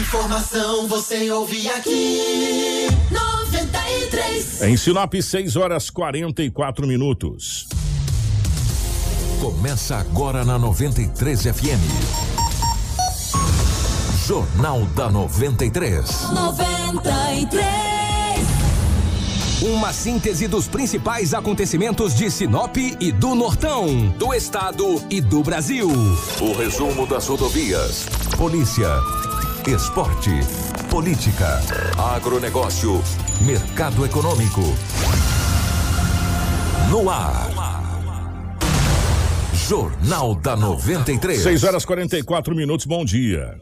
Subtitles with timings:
[0.00, 2.88] Informação você ouve aqui.
[3.10, 4.62] 93.
[4.62, 7.68] Em Sinop, 6 horas 44 minutos.
[9.42, 11.84] Começa agora na 93 FM.
[14.26, 16.30] Jornal da 93.
[16.30, 17.70] 93.
[19.60, 25.90] Uma síntese dos principais acontecimentos de Sinop e do Nortão, do estado e do Brasil.
[26.40, 28.06] O resumo das rodovias.
[28.38, 28.88] Polícia.
[29.74, 30.30] Esporte.
[30.90, 31.60] Política.
[31.96, 33.00] Agronegócio.
[33.42, 34.62] Mercado econômico.
[36.90, 37.48] No ar.
[39.54, 41.40] Jornal da 93.
[41.40, 43.60] 6 horas 44 minutos, bom dia.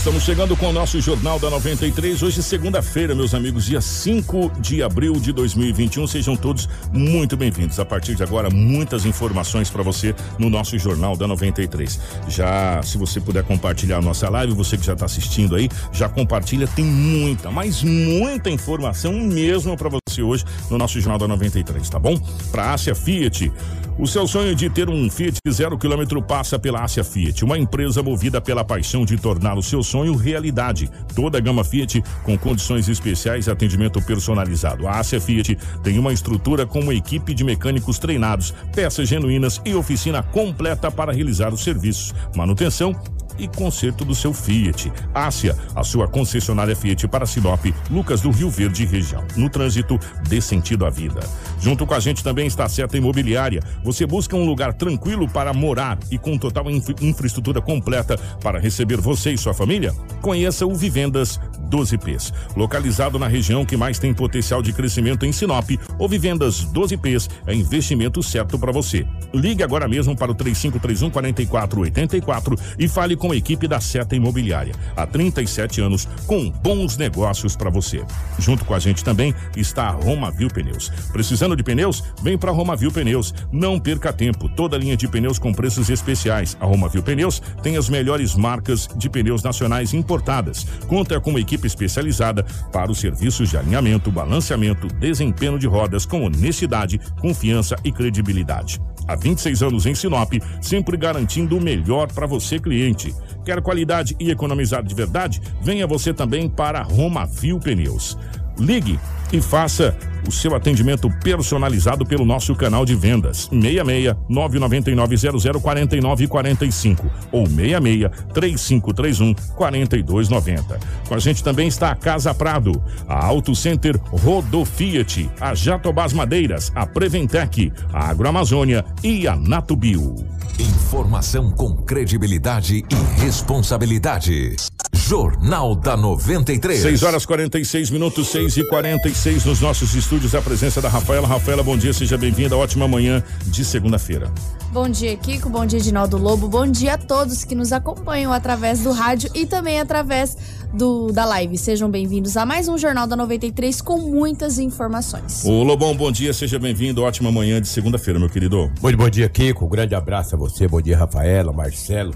[0.00, 2.22] Estamos chegando com o nosso Jornal da 93.
[2.22, 6.06] Hoje, segunda-feira, meus amigos, dia 5 de abril de 2021.
[6.06, 7.78] Sejam todos muito bem-vindos.
[7.78, 12.00] A partir de agora, muitas informações para você no nosso Jornal da 93.
[12.28, 16.08] Já, se você puder compartilhar a nossa live, você que já está assistindo aí, já
[16.08, 16.66] compartilha.
[16.66, 21.98] Tem muita, mas muita informação mesmo para você hoje no nosso Jornal da 93, tá
[21.98, 22.18] bom?
[22.50, 23.52] Para Ásia Fiat.
[24.00, 28.02] O seu sonho de ter um Fiat zero quilômetro passa pela Ásia Fiat, uma empresa
[28.02, 30.90] movida pela paixão de tornar o seu sonho realidade.
[31.14, 34.86] Toda a gama Fiat com condições especiais e atendimento personalizado.
[34.86, 39.74] A Ásia Fiat tem uma estrutura com uma equipe de mecânicos treinados, peças genuínas e
[39.74, 42.94] oficina completa para realizar os serviços, manutenção
[43.40, 44.92] e conserto do seu Fiat.
[45.14, 49.24] Ásia, a sua concessionária Fiat para Sinop, Lucas do Rio Verde região.
[49.36, 51.20] No trânsito, dê sentido à vida.
[51.60, 53.62] Junto com a gente também está a Seta Imobiliária.
[53.82, 59.00] Você busca um lugar tranquilo para morar e com total infra infraestrutura completa para receber
[59.00, 59.94] você e sua família?
[60.20, 62.32] Conheça o Vivendas 12Ps.
[62.56, 67.54] Localizado na região que mais tem potencial de crescimento em Sinop, o Vivendas 12Ps é
[67.54, 69.06] investimento certo para você.
[69.32, 74.74] Ligue agora mesmo para o 3531 4484 e fale com a equipe da Seta Imobiliária.
[74.96, 78.04] Há 37 anos, com bons negócios para você.
[78.38, 80.90] Junto com a gente também está a Romavil Pneus.
[81.12, 82.02] Precisando de pneus?
[82.22, 83.34] Vem para Romavil Pneus.
[83.52, 84.48] Não perca tempo.
[84.48, 86.56] Toda linha de pneus com preços especiais.
[86.60, 90.66] A Romavil Pneus tem as melhores marcas de pneus nacionais importadas.
[90.86, 96.24] Conta com uma equipe especializada para os serviços de alinhamento, balanceamento, desempenho de rodas com
[96.24, 98.80] honestidade, confiança e credibilidade.
[99.10, 103.12] Há 26 anos em Sinop, sempre garantindo o melhor para você, cliente.
[103.44, 105.42] Quer qualidade e economizar de verdade?
[105.60, 108.16] Venha você também para Romavil Pneus.
[108.56, 109.00] Ligue
[109.32, 109.96] e faça
[110.30, 117.46] o seu atendimento personalizado pelo nosso canal de vendas 66 999 00 49 45 ou
[117.46, 120.78] 66 3531 4290.
[121.08, 126.70] Com a gente também está a Casa Prado, a Auto Center Rodofiat, a Jatobás Madeiras,
[126.74, 130.14] a Preventec, a Agroamazônia e a Natubio.
[130.58, 134.56] Informação com credibilidade e responsabilidade.
[134.92, 136.82] Jornal da 93.
[136.82, 140.19] 6 horas 46 minutos, 6 e 46 nos nossos estúdios.
[140.20, 141.26] A presença da Rafaela.
[141.26, 142.54] Rafaela, bom dia, seja bem-vinda.
[142.54, 144.30] Ótima manhã de segunda-feira.
[144.70, 145.48] Bom dia, Kiko.
[145.48, 146.46] Bom dia, Edinaldo Lobo.
[146.46, 150.36] Bom dia a todos que nos acompanham através do rádio e também através
[150.74, 151.56] do, da live.
[151.56, 155.42] Sejam bem-vindos a mais um Jornal da 93 com muitas informações.
[155.44, 157.02] Ô Lobão, bom dia, seja bem-vindo.
[157.02, 158.70] Ótima manhã de segunda-feira, meu querido.
[158.80, 159.64] Muito bom dia, Kiko.
[159.64, 160.68] Um grande abraço a você.
[160.68, 162.14] Bom dia, Rafaela, Marcelo.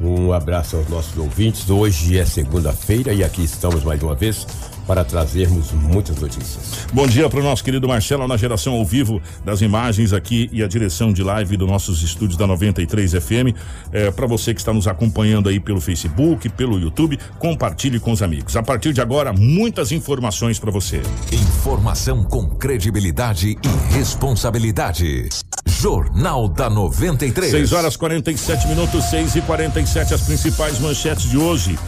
[0.00, 1.68] Um abraço aos nossos ouvintes.
[1.68, 4.46] Hoje é segunda-feira e aqui estamos mais uma vez
[4.88, 6.86] para trazermos muitas notícias.
[6.94, 10.62] Bom dia para o nosso querido Marcelo na geração ao vivo das imagens aqui e
[10.62, 13.54] a direção de live dos nossos estúdios da 93 FM.
[13.92, 18.22] É, para você que está nos acompanhando aí pelo Facebook, pelo YouTube, compartilhe com os
[18.22, 18.56] amigos.
[18.56, 21.02] A partir de agora, muitas informações para você.
[21.30, 25.28] Informação com credibilidade e responsabilidade.
[25.66, 27.50] Jornal da 93.
[27.50, 31.78] 6 horas 47 minutos, 6 e 47 as principais manchetes de hoje.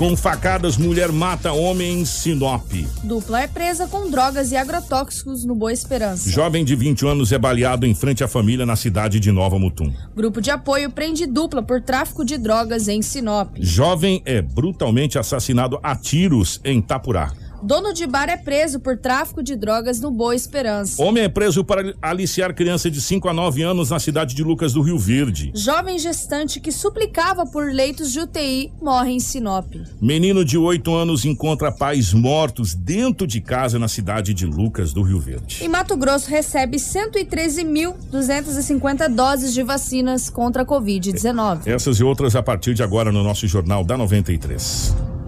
[0.00, 2.72] Com facadas, mulher mata homem em Sinop.
[3.04, 6.30] Dupla é presa com drogas e agrotóxicos no Boa Esperança.
[6.30, 9.92] Jovem de 20 anos é baleado em frente à família na cidade de Nova Mutum.
[10.16, 13.56] Grupo de apoio prende dupla por tráfico de drogas em Sinop.
[13.58, 17.34] Jovem é brutalmente assassinado a tiros em Tapurá.
[17.62, 21.02] Dono de bar é preso por tráfico de drogas no Boa Esperança.
[21.02, 24.72] Homem é preso para aliciar criança de 5 a 9 anos na cidade de Lucas
[24.72, 25.52] do Rio Verde.
[25.54, 29.74] Jovem gestante que suplicava por leitos de UTI morre em Sinop.
[30.00, 35.02] Menino de 8 anos encontra pais mortos dentro de casa na cidade de Lucas do
[35.02, 35.62] Rio Verde.
[35.62, 41.66] E Mato Grosso recebe 113.250 doses de vacinas contra a Covid-19.
[41.66, 45.19] Essas e outras a partir de agora no nosso Jornal da 93.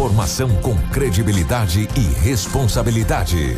[0.00, 3.54] Informação com credibilidade e responsabilidade.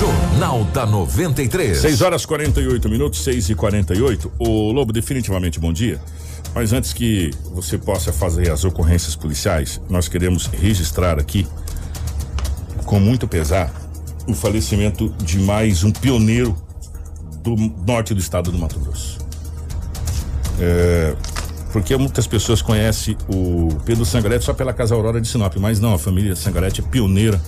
[0.00, 1.78] Jornal da 93.
[1.78, 4.32] 6 horas 48 minutos, 6 e 48.
[4.40, 6.00] O Lobo, definitivamente bom dia.
[6.52, 11.46] Mas antes que você possa fazer as ocorrências policiais, nós queremos registrar aqui,
[12.84, 13.72] com muito pesar,
[14.26, 16.56] o falecimento de mais um pioneiro
[17.44, 17.54] do
[17.86, 19.18] norte do estado do Mato Grosso.
[20.58, 21.14] É,
[21.72, 25.94] porque muitas pessoas conhecem o Pedro Sangarete só pela Casa Aurora de Sinop, mas não,
[25.94, 27.40] a família Sangarete é pioneira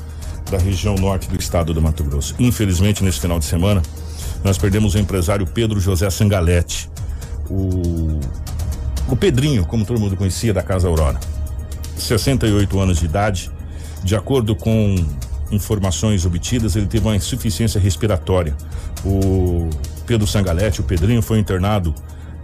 [0.51, 2.35] da região norte do estado do Mato Grosso.
[2.39, 3.83] Infelizmente, nesse final de semana,
[4.45, 6.91] nós perdemos o empresário Pedro José Sangalete,
[7.49, 8.21] o,
[9.09, 11.19] o Pedrinho, como todo mundo conhecia, da Casa Aurora.
[11.97, 13.51] 68 anos de idade,
[14.03, 14.95] de acordo com
[15.51, 18.57] informações obtidas, ele teve uma insuficiência respiratória.
[19.05, 19.69] O
[20.07, 21.95] Pedro Sangalete, o Pedrinho, foi internado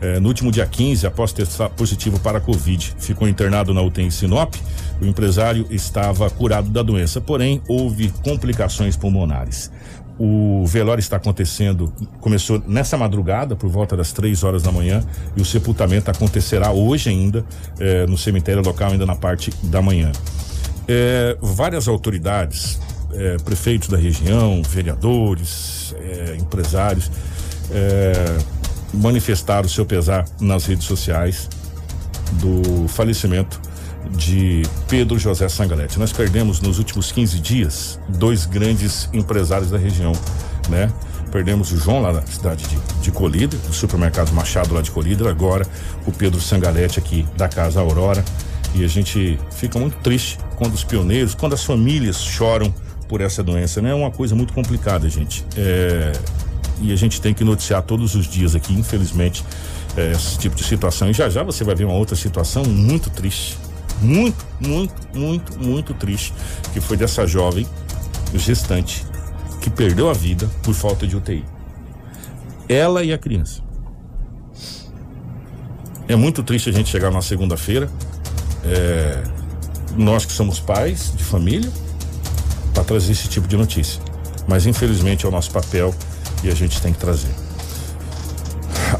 [0.01, 2.95] eh, no último dia 15 após testar positivo para a Covid.
[2.99, 4.55] Ficou internado na UTI Sinop.
[5.01, 9.71] O empresário estava curado da doença, porém houve complicações pulmonares.
[10.19, 15.03] O velório está acontecendo, começou nessa madrugada, por volta das três horas da manhã,
[15.37, 17.45] e o sepultamento acontecerá hoje ainda,
[17.79, 20.11] eh, no cemitério local, ainda na parte da manhã.
[20.89, 22.81] Eh, várias autoridades,
[23.13, 25.95] eh, prefeitos da região, vereadores,
[26.39, 27.11] empresários,
[28.97, 31.49] manifestaram o seu pesar nas redes sociais
[32.41, 33.61] do falecimento
[34.11, 35.99] de Pedro José Sangalete.
[35.99, 40.13] Nós perdemos nos últimos 15 dias dois grandes empresários da região,
[40.69, 40.91] né?
[41.31, 45.27] Perdemos o João lá na cidade de, de Colíder, do supermercado Machado lá de Colíder,
[45.27, 45.67] agora
[46.07, 48.25] o Pedro Sangalete aqui da Casa Aurora.
[48.75, 52.73] E a gente fica muito triste quando os pioneiros, quando as famílias choram
[53.09, 53.91] por essa doença, né?
[53.91, 55.45] É uma coisa muito complicada, gente.
[55.57, 56.13] É,
[56.81, 59.45] e a gente tem que noticiar todos os dias aqui, infelizmente,
[59.97, 61.11] é, esse tipo de situação.
[61.11, 63.57] E já já você vai ver uma outra situação muito triste,
[64.01, 66.33] muito, muito, muito, muito triste,
[66.73, 67.67] que foi dessa jovem
[68.35, 69.05] gestante
[69.61, 71.45] que perdeu a vida por falta de UTI.
[72.69, 73.63] Ela e a criança.
[76.09, 77.91] É muito triste a gente chegar na segunda-feira,
[78.65, 79.25] é,
[79.97, 81.71] nós que somos pais de família,
[82.73, 84.01] para trazer esse tipo de notícia.
[84.47, 85.95] Mas infelizmente é o nosso papel
[86.43, 87.31] e a gente tem que trazer.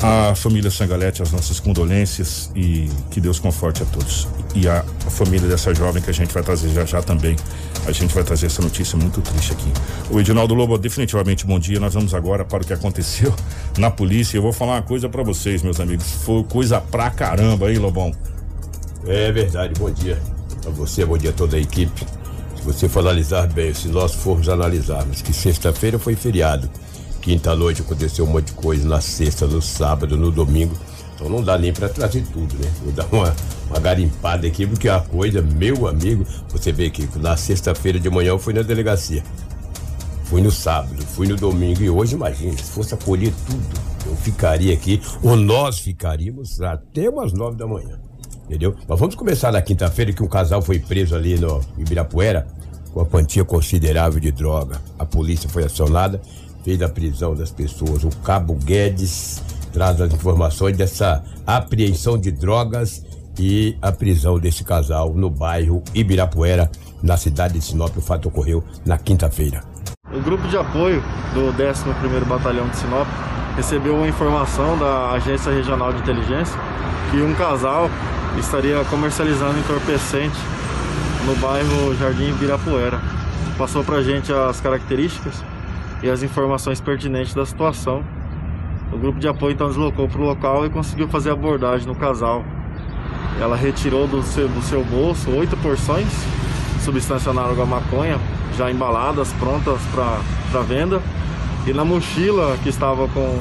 [0.03, 4.27] A família Sangalete, as nossas condolências e que Deus conforte a todos.
[4.55, 7.37] E a, família dessa jovem que a gente vai trazer já já também.
[7.87, 9.73] A gente vai trazer essa notícia muito triste aqui.
[10.11, 11.79] O Edinaldo Lobo, definitivamente bom dia.
[11.79, 13.35] Nós vamos agora para o que aconteceu
[13.79, 14.37] na polícia.
[14.37, 16.11] Eu vou falar uma coisa para vocês, meus amigos.
[16.25, 18.13] Foi coisa pra caramba aí, Lobão.
[19.07, 20.21] É verdade, bom dia
[20.67, 22.05] a você, bom dia a toda a equipe.
[22.57, 26.69] Se você for analisar bem, se nós formos analisarmos que sexta-feira foi feriado,
[27.27, 30.77] quinta-noite aconteceu um monte de coisa, na sexta, no sábado, no domingo,
[31.13, 32.71] então não dá nem para trazer tudo, né?
[32.85, 33.35] Vou dar uma,
[33.69, 38.29] uma garimpada aqui, porque a coisa, meu amigo, você vê que na sexta-feira de manhã
[38.29, 39.25] eu fui na delegacia.
[40.27, 44.73] Fui no sábado, fui no domingo e hoje, imagina, se fosse acolher tudo, eu ficaria
[44.73, 47.99] aqui, ou nós ficaríamos até umas nove da manhã.
[48.45, 48.77] Entendeu?
[48.87, 52.47] Mas vamos começar na quinta-feira que um casal foi preso ali no Ibirapuera
[52.93, 54.81] com a quantia considerável de droga.
[54.97, 56.21] A polícia foi acionada,
[56.67, 58.03] fez a prisão das pessoas.
[58.03, 59.41] O Cabo Guedes
[59.73, 63.05] traz as informações dessa apreensão de drogas
[63.39, 66.69] e a prisão desse casal no bairro Ibirapuera,
[67.01, 67.97] na cidade de Sinop.
[67.97, 69.63] O fato ocorreu na quinta-feira.
[70.13, 71.01] O grupo de apoio
[71.35, 73.07] do 11º Batalhão de Sinop
[73.55, 76.59] recebeu uma informação da Agência Regional de Inteligência
[77.13, 77.89] que um casal
[78.41, 80.37] estaria comercializando entorpecente
[81.27, 83.01] no bairro Jardim Ibirapuera.
[83.57, 85.45] Passou pra gente as características
[86.03, 88.05] e as informações pertinentes da situação.
[88.93, 92.45] O grupo de apoio então deslocou para o local e conseguiu fazer abordagem no casal.
[93.41, 96.09] Ela retirou do seu, do seu bolso oito porções
[96.77, 98.19] de substância análoga à maconha,
[98.57, 101.03] já embaladas, prontas para venda.
[101.67, 103.39] E na mochila que estava com,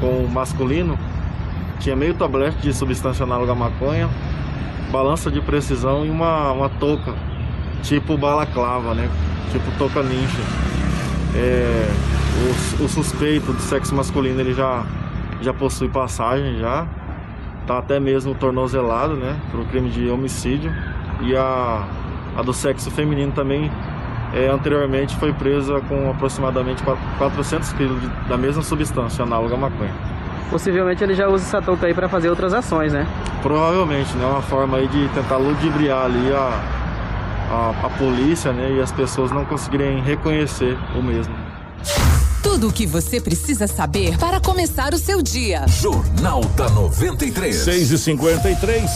[0.00, 0.98] com o masculino,
[1.78, 4.08] tinha meio tablete de substância análoga à maconha,
[4.90, 7.14] balança de precisão e uma, uma touca,
[7.82, 9.08] tipo balaclava, né?
[9.52, 10.67] Tipo touca ninja.
[11.38, 11.88] É,
[12.80, 14.84] o, o, suspeito do sexo masculino ele já,
[15.40, 16.86] já possui passagem já.
[17.66, 19.36] Tá até mesmo tornozelado, né?
[19.52, 20.74] Por crime de homicídio.
[21.20, 21.86] E a,
[22.36, 23.70] a do sexo feminino também
[24.34, 26.82] é, anteriormente foi presa com aproximadamente
[27.18, 30.08] 400 quilos da mesma substância análoga à maconha
[30.50, 33.06] possivelmente ele já usa essa touca aí para fazer outras ações, né?
[33.42, 34.24] Provavelmente, né?
[34.24, 36.77] Uma forma aí de tentar ludibriar ali a,
[37.50, 38.76] a, a polícia, né?
[38.76, 41.34] E as pessoas não conseguirem reconhecer o mesmo.
[42.42, 45.66] Tudo o que você precisa saber para começar o seu dia.
[45.66, 47.54] Jornal da 93.
[47.54, 48.90] 6 e 53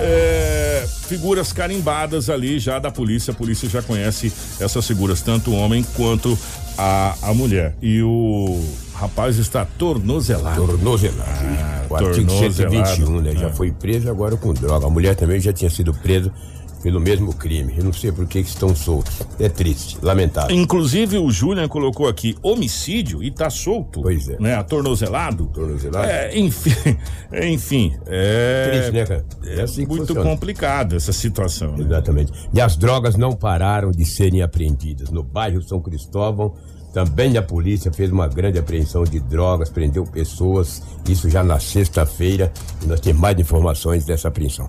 [0.00, 3.32] é, figuras carimbadas ali já da polícia.
[3.32, 6.38] A polícia já conhece essas figuras, tanto o homem quanto
[6.76, 7.74] a, a mulher.
[7.82, 8.62] E o
[8.94, 10.66] rapaz está tornozelado.
[10.66, 11.30] Tornozelado.
[11.30, 12.86] Ah, O artigo tornozelado.
[12.86, 13.32] 121, né?
[13.32, 14.86] Já foi preso agora com droga.
[14.86, 16.32] A mulher também já tinha sido presa
[16.82, 17.74] pelo mesmo crime.
[17.76, 19.22] Eu não sei por que estão soltos.
[19.38, 20.54] É triste, lamentável.
[20.54, 24.02] Inclusive o Julian colocou aqui homicídio e tá solto.
[24.02, 24.36] Pois é.
[24.38, 24.54] Né?
[24.54, 25.46] Atornozelado.
[25.46, 26.06] Tornozelado.
[26.06, 26.74] É, enfim,
[27.42, 28.70] enfim, é.
[28.70, 29.26] Triste, né, cara?
[29.44, 30.30] É assim que muito funciona.
[30.30, 31.76] complicado essa situação.
[31.76, 31.84] Né?
[31.84, 32.32] Exatamente.
[32.52, 35.10] E as drogas não pararam de serem apreendidas.
[35.10, 36.54] No bairro São Cristóvão,
[36.92, 42.52] também a polícia fez uma grande apreensão de drogas, prendeu pessoas, isso já na sexta-feira.
[42.82, 44.66] E nós temos mais informações dessa apreensão.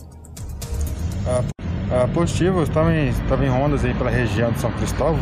[1.26, 1.44] Ah,
[2.14, 5.20] positivo, estava em, estava em rondas aí pela região de São Cristóvão.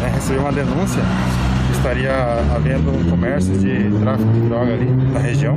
[0.00, 1.02] né, recebi uma denúncia
[1.66, 2.12] que estaria
[2.54, 5.56] havendo um comércio de tráfico de droga ali na região.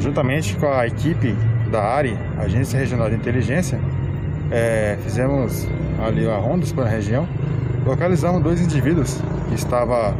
[0.00, 1.34] Juntamente com a equipe
[1.70, 3.78] da ARI, Agência Regional de Inteligência,
[4.50, 5.66] eh, fizemos
[6.04, 7.26] ali a rondas pela região.
[7.84, 10.14] Localizamos dois indivíduos que estavam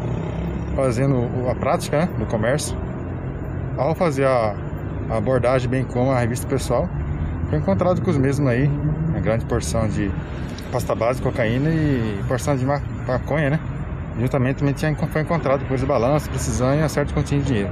[0.74, 2.76] fazendo a prática né, do comércio.
[3.76, 4.54] Ao fazer a
[5.10, 6.88] abordagem, bem como a revista pessoal,
[7.48, 8.66] foi encontrado com os mesmos aí,
[9.08, 10.10] uma grande porção de
[10.72, 13.60] pasta base, cocaína e porção de ma- maconha, né?
[14.18, 17.70] Juntamente também tinha, foi encontrado coisa de balanço, precisão e uma certa quantia de dinheiro.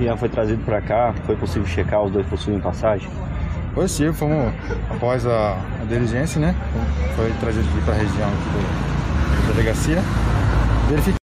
[0.00, 3.08] E ela foi trazido para cá, foi possível checar, os dois possuem passagem?
[3.74, 4.52] Positivo, fomos
[4.90, 6.54] após a, a diligência, né?
[7.14, 9.98] Foi trazido aqui para a região aqui do- da delegacia.
[10.88, 11.18] Verificado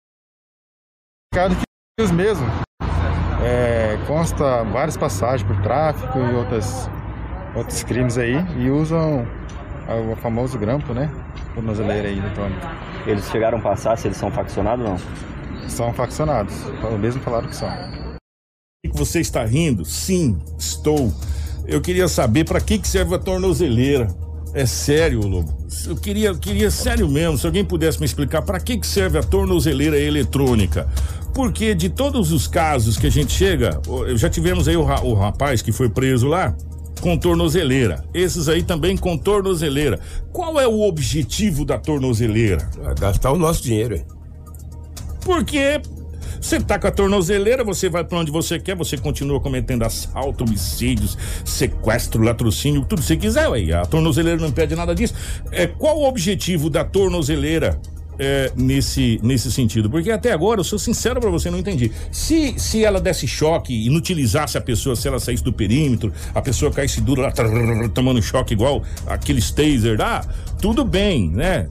[1.97, 2.49] que os mesmos
[3.43, 6.89] é, consta várias passagens por tráfico e outras,
[7.55, 9.25] outros crimes aí e usam
[10.11, 11.09] o famoso grampo, né?
[11.53, 12.71] Tornozeleira aí eletrônica.
[13.05, 15.69] Eles chegaram a passar se eles são faccionados ou não?
[15.69, 17.69] São faccionados, o mesmo falaram que são.
[18.83, 19.85] que você está rindo?
[19.85, 21.11] Sim, estou.
[21.65, 24.07] Eu queria saber para que que serve a tornozeleira.
[24.53, 25.51] É sério, Lobo.
[25.87, 29.23] Eu queria, queria sério mesmo, se alguém pudesse me explicar para que que serve a
[29.23, 30.87] tornozeleira eletrônica.
[31.33, 33.81] Porque de todos os casos que a gente chega,
[34.15, 36.55] já tivemos aí o, o rapaz que foi preso lá
[37.03, 38.05] com tornozeleira.
[38.13, 39.99] Esses aí também com tornozeleira.
[40.31, 42.69] Qual é o objetivo da tornozeleira?
[42.97, 43.95] Gastar o nosso dinheiro.
[43.97, 44.05] hein?
[45.25, 45.81] Porque
[46.39, 50.45] você tá com a tornozeleira, você vai pra onde você quer, você continua cometendo assalto,
[50.45, 53.73] homicídios, sequestro, latrocínio, tudo que você quiser, ué.
[53.73, 55.13] A tornozeleira não impede nada disso.
[55.51, 57.81] É, qual o objetivo da tornozeleira?
[58.19, 61.91] É, nesse, nesse sentido, porque até agora, eu sou sincero pra você, não entendi.
[62.11, 66.71] Se, se ela desse choque, inutilizasse a pessoa, se ela saísse do perímetro, a pessoa
[66.71, 67.31] caísse dura lá,
[67.93, 70.25] tomando choque igual aqueles taser, ah,
[70.59, 71.67] tudo bem, né?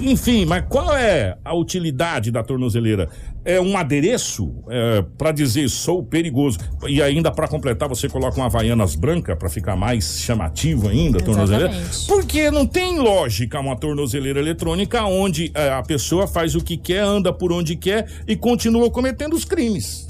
[0.00, 3.08] Enfim, mas qual é a utilidade da tornozeleira?
[3.44, 6.58] É um adereço é, para dizer sou perigoso.
[6.88, 11.22] E ainda para completar, você coloca uma Havaianas branca para ficar mais chamativo ainda, a
[11.22, 11.70] tornozeleira.
[11.70, 12.06] Exatamente.
[12.06, 17.00] Porque não tem lógica uma tornozeleira eletrônica onde é, a pessoa faz o que quer,
[17.00, 20.08] anda por onde quer e continua cometendo os crimes.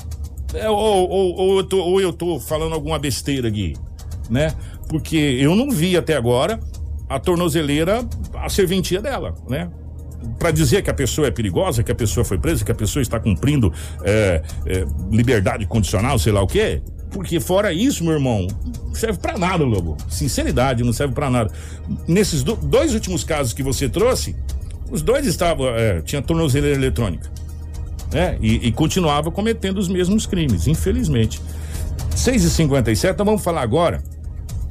[0.55, 3.75] É, ou, ou, ou eu tô, ou eu tô falando alguma besteira aqui,
[4.31, 4.55] né?
[4.89, 6.61] Porque eu não vi até agora
[7.15, 8.05] a tornozeleira,
[8.35, 9.71] a serventia dela, né?
[10.39, 13.03] Pra dizer que a pessoa é perigosa, que a pessoa foi presa, que a pessoa
[13.03, 16.83] está cumprindo é, é, liberdade condicional, sei lá o quê.
[17.11, 18.47] Porque fora isso, meu irmão,
[18.87, 19.97] não serve pra nada, Lobo.
[20.09, 21.53] Sinceridade, não serve pra nada.
[22.09, 24.35] Nesses do- dois últimos casos que você trouxe,
[24.91, 27.31] os dois estavam, é, tinha tornozeleira eletrônica
[28.13, 28.39] né?
[28.41, 31.41] E, e continuava cometendo os mesmos crimes, infelizmente.
[32.17, 34.03] 6h57, então vamos falar agora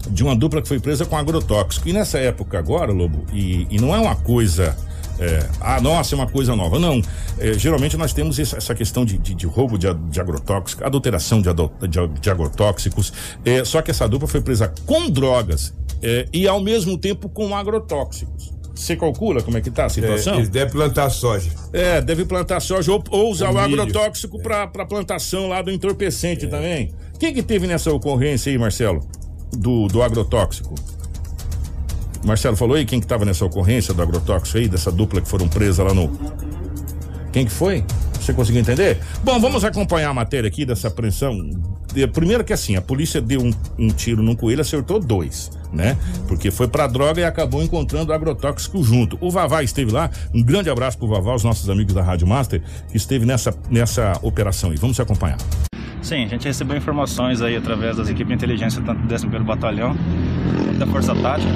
[0.09, 1.87] de uma dupla que foi presa com agrotóxico.
[1.87, 4.75] E nessa época agora, Lobo, e, e não é uma coisa.
[5.19, 6.79] É, ah, nossa, é uma coisa nova.
[6.79, 7.01] Não.
[7.37, 11.49] É, geralmente nós temos essa, questão de, de, de roubo de, de agrotóxico, adulteração de,
[11.49, 11.71] ado-
[12.19, 13.13] de, agrotóxicos.
[13.45, 17.55] É, só que essa dupla foi presa com drogas é, e ao mesmo tempo com
[17.55, 18.51] agrotóxicos.
[18.75, 20.33] Você calcula como é que tá a situação?
[20.33, 21.51] É, eles devem plantar soja.
[21.71, 23.79] É, deve plantar soja ou, ou usar o milho.
[23.81, 26.91] agrotóxico pra para plantação lá do entorpecente também.
[27.13, 29.07] O que que teve nessa ocorrência aí, Marcelo?
[29.57, 30.75] Do, do agrotóxico?
[32.25, 35.47] Marcelo falou aí quem que tava nessa ocorrência do agrotóxico aí, dessa dupla que foram
[35.47, 36.09] presas lá no.
[37.31, 37.83] Quem que foi?
[38.19, 38.99] Você conseguiu entender?
[39.23, 41.49] Bom, vamos acompanhar a matéria aqui dessa apreensão.
[42.13, 45.97] Primeiro que assim, a polícia deu um, um tiro num coelho, acertou dois, né?
[46.27, 49.17] Porque foi pra droga e acabou encontrando agrotóxico junto.
[49.19, 52.61] O Vavá esteve lá, um grande abraço pro Vavá, os nossos amigos da Rádio Master,
[52.89, 54.77] que esteve nessa, nessa operação aí.
[54.77, 55.37] Vamos acompanhar.
[56.01, 59.95] Sim, a gente recebeu informações aí através das equipes de inteligência, tanto do 11º Batalhão
[60.77, 61.51] da Força Tática.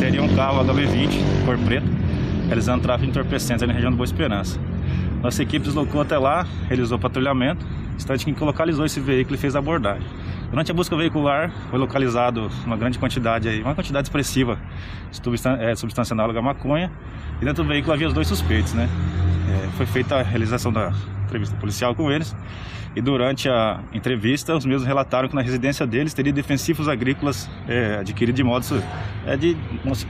[0.00, 1.86] Teria um carro HB20, cor preta,
[2.46, 4.58] realizando tráfego de entorpecentes na região do Boa Esperança.
[5.22, 7.64] Nossa equipe deslocou até lá, realizou patrulhamento,
[8.02, 10.06] instante em que localizou esse veículo e fez a abordagem.
[10.50, 14.58] Durante a busca veicular, foi localizado uma grande quantidade aí, uma quantidade expressiva
[15.10, 16.90] de substan- eh, substância análoga à maconha,
[17.40, 18.88] e dentro do veículo havia os dois suspeitos, né?
[19.48, 20.92] Eh, foi feita a realização da
[21.24, 22.36] entrevista policial com eles.
[22.94, 27.98] E durante a entrevista, os mesmos relataram que na residência deles teria defensivos agrícolas é,
[28.00, 28.64] adquiridos de modo
[29.26, 29.56] é, de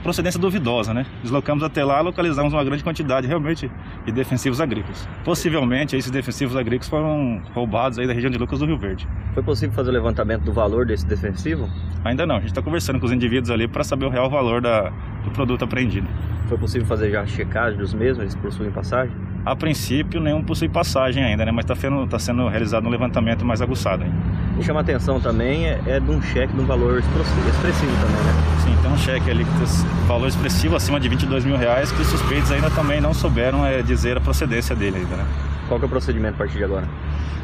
[0.01, 1.05] procedência duvidosa, né?
[1.21, 3.71] Deslocamos até lá, localizamos uma grande quantidade realmente
[4.05, 5.07] de defensivos agrícolas.
[5.23, 9.07] Possivelmente esses defensivos agrícolas foram roubados aí da região de Lucas do Rio Verde.
[9.33, 11.69] Foi possível fazer o levantamento do valor desse defensivo?
[12.03, 12.35] Ainda não.
[12.35, 14.91] A gente está conversando com os indivíduos ali para saber o real valor da,
[15.23, 16.07] do produto apreendido.
[16.49, 18.19] Foi possível fazer já a checagem dos mesmos?
[18.19, 19.15] Eles possuem passagem?
[19.45, 21.51] A princípio, nenhum possui passagem ainda, né?
[21.51, 24.03] Mas está sendo, tá sendo realizado um levantamento mais aguçado.
[24.05, 24.13] Hein?
[24.57, 28.33] E chama atenção também é, é de um cheque de um valor expressivo também, né?
[28.63, 32.01] Sim, tem um cheque ali que tem valor expressivo acima de 22 mil reais que
[32.01, 35.25] os suspeitos ainda também não souberam é, dizer a procedência dele ainda, né?
[35.67, 36.87] Qual que é o procedimento a partir de agora?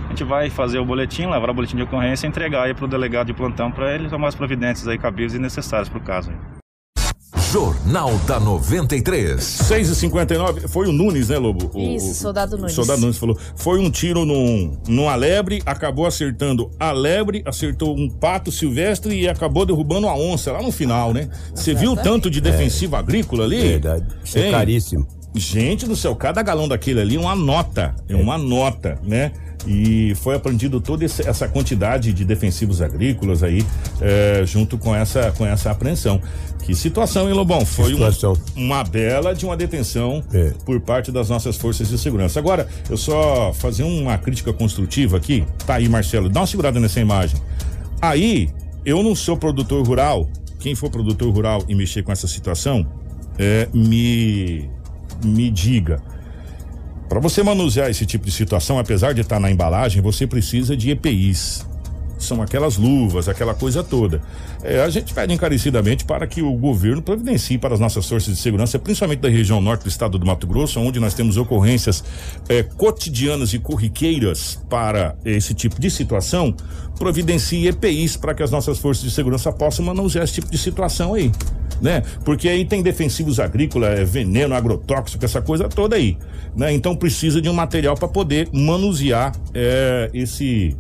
[0.06, 2.86] A gente vai fazer o boletim, levar o boletim de ocorrência e entregar aí para
[2.86, 6.01] o delegado de plantão para ele tomar as providências aí cabíveis e necessárias para o
[6.01, 6.32] caso.
[6.32, 6.60] Aí.
[7.51, 9.44] Jornal da 93.
[9.44, 11.72] 6 e 59 foi o Nunes, né, Lobo?
[11.74, 12.74] O, Isso, soldado Nunes.
[12.74, 13.36] Soldado Nunes falou.
[13.56, 19.27] Foi um tiro num, num alebre, acabou acertando a lebre, acertou um pato silvestre e
[19.27, 21.27] acabou derrubando a onça lá no final, né?
[21.51, 23.00] Você viu o tanto de defensivo é.
[23.00, 23.60] agrícola ali?
[23.60, 24.06] Verdade.
[24.24, 25.08] Isso é caríssimo.
[25.34, 27.96] Gente do céu, cada galão daquele ali é uma nota.
[28.08, 29.32] É, é uma nota, né?
[29.68, 33.66] E foi apreendido toda essa quantidade de defensivos agrícolas aí
[34.01, 36.22] é, junto com essa com essa apreensão.
[36.63, 37.66] Que situação, hein, Lobão?
[37.66, 38.10] Foi uma,
[38.56, 40.54] uma, bela de uma detenção é.
[40.66, 42.39] por parte das nossas forças de segurança.
[42.39, 45.44] Agora, eu só fazer uma crítica construtiva aqui.
[45.66, 47.42] Tá aí, Marcelo, dá uma segurada nessa imagem.
[48.00, 48.50] Aí,
[48.86, 50.30] eu não sou produtor rural.
[50.60, 52.86] Quem for produtor rural e mexer com essa situação,
[53.38, 54.70] é, me
[55.24, 56.01] me diga
[57.10, 60.78] para você manusear esse tipo de situação, apesar de estar tá na embalagem, você precisa
[60.78, 61.66] de EPIs.
[62.42, 64.22] Aquelas luvas, aquela coisa toda.
[64.64, 68.42] É, a gente pede encarecidamente para que o governo providencie para as nossas forças de
[68.42, 72.04] segurança, principalmente da região norte do estado do Mato Grosso, onde nós temos ocorrências
[72.48, 76.56] é, cotidianas e corriqueiras para esse tipo de situação,
[76.98, 81.14] providencie EPIs para que as nossas forças de segurança possam manusear esse tipo de situação
[81.14, 81.32] aí
[81.82, 82.04] né?
[82.24, 86.18] Porque aí tem defensivos agrícolas, é veneno, agrotóxico, essa coisa toda aí,
[86.56, 86.74] né?
[86.74, 90.76] Então precisa de um material para poder manusear é, esse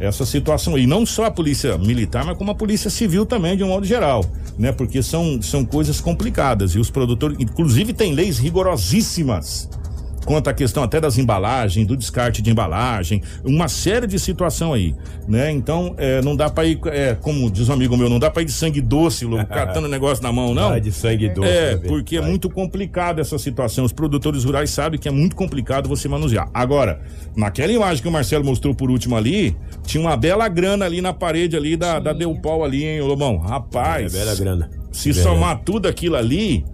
[0.00, 3.62] essa situação aí, não só a polícia militar, mas como a polícia civil também, de
[3.62, 4.24] um modo geral,
[4.58, 4.72] né?
[4.72, 9.68] Porque são, são coisas complicadas e os produtores, inclusive tem leis rigorosíssimas
[10.24, 14.94] quanto à questão até das embalagens, do descarte de embalagem, uma série de situação aí,
[15.26, 15.50] né?
[15.50, 18.42] Então, é, não dá para ir, é, como diz um amigo meu, não dá para
[18.42, 20.70] ir de sangue doce, louco, catando o negócio na mão, não.
[20.70, 21.48] Vai de sangue doce.
[21.48, 22.26] É, porque vai.
[22.26, 23.84] é muito complicado essa situação.
[23.84, 26.48] Os produtores rurais sabem que é muito complicado você manusear.
[26.52, 27.00] Agora,
[27.36, 31.12] naquela imagem que o Marcelo mostrou por último ali, tinha uma bela grana ali na
[31.12, 33.38] parede ali da, da Deupol ali, hein, Lobão?
[33.38, 34.14] Rapaz.
[34.14, 34.70] É, bela grana.
[34.92, 36.64] Se somar tudo aquilo ali,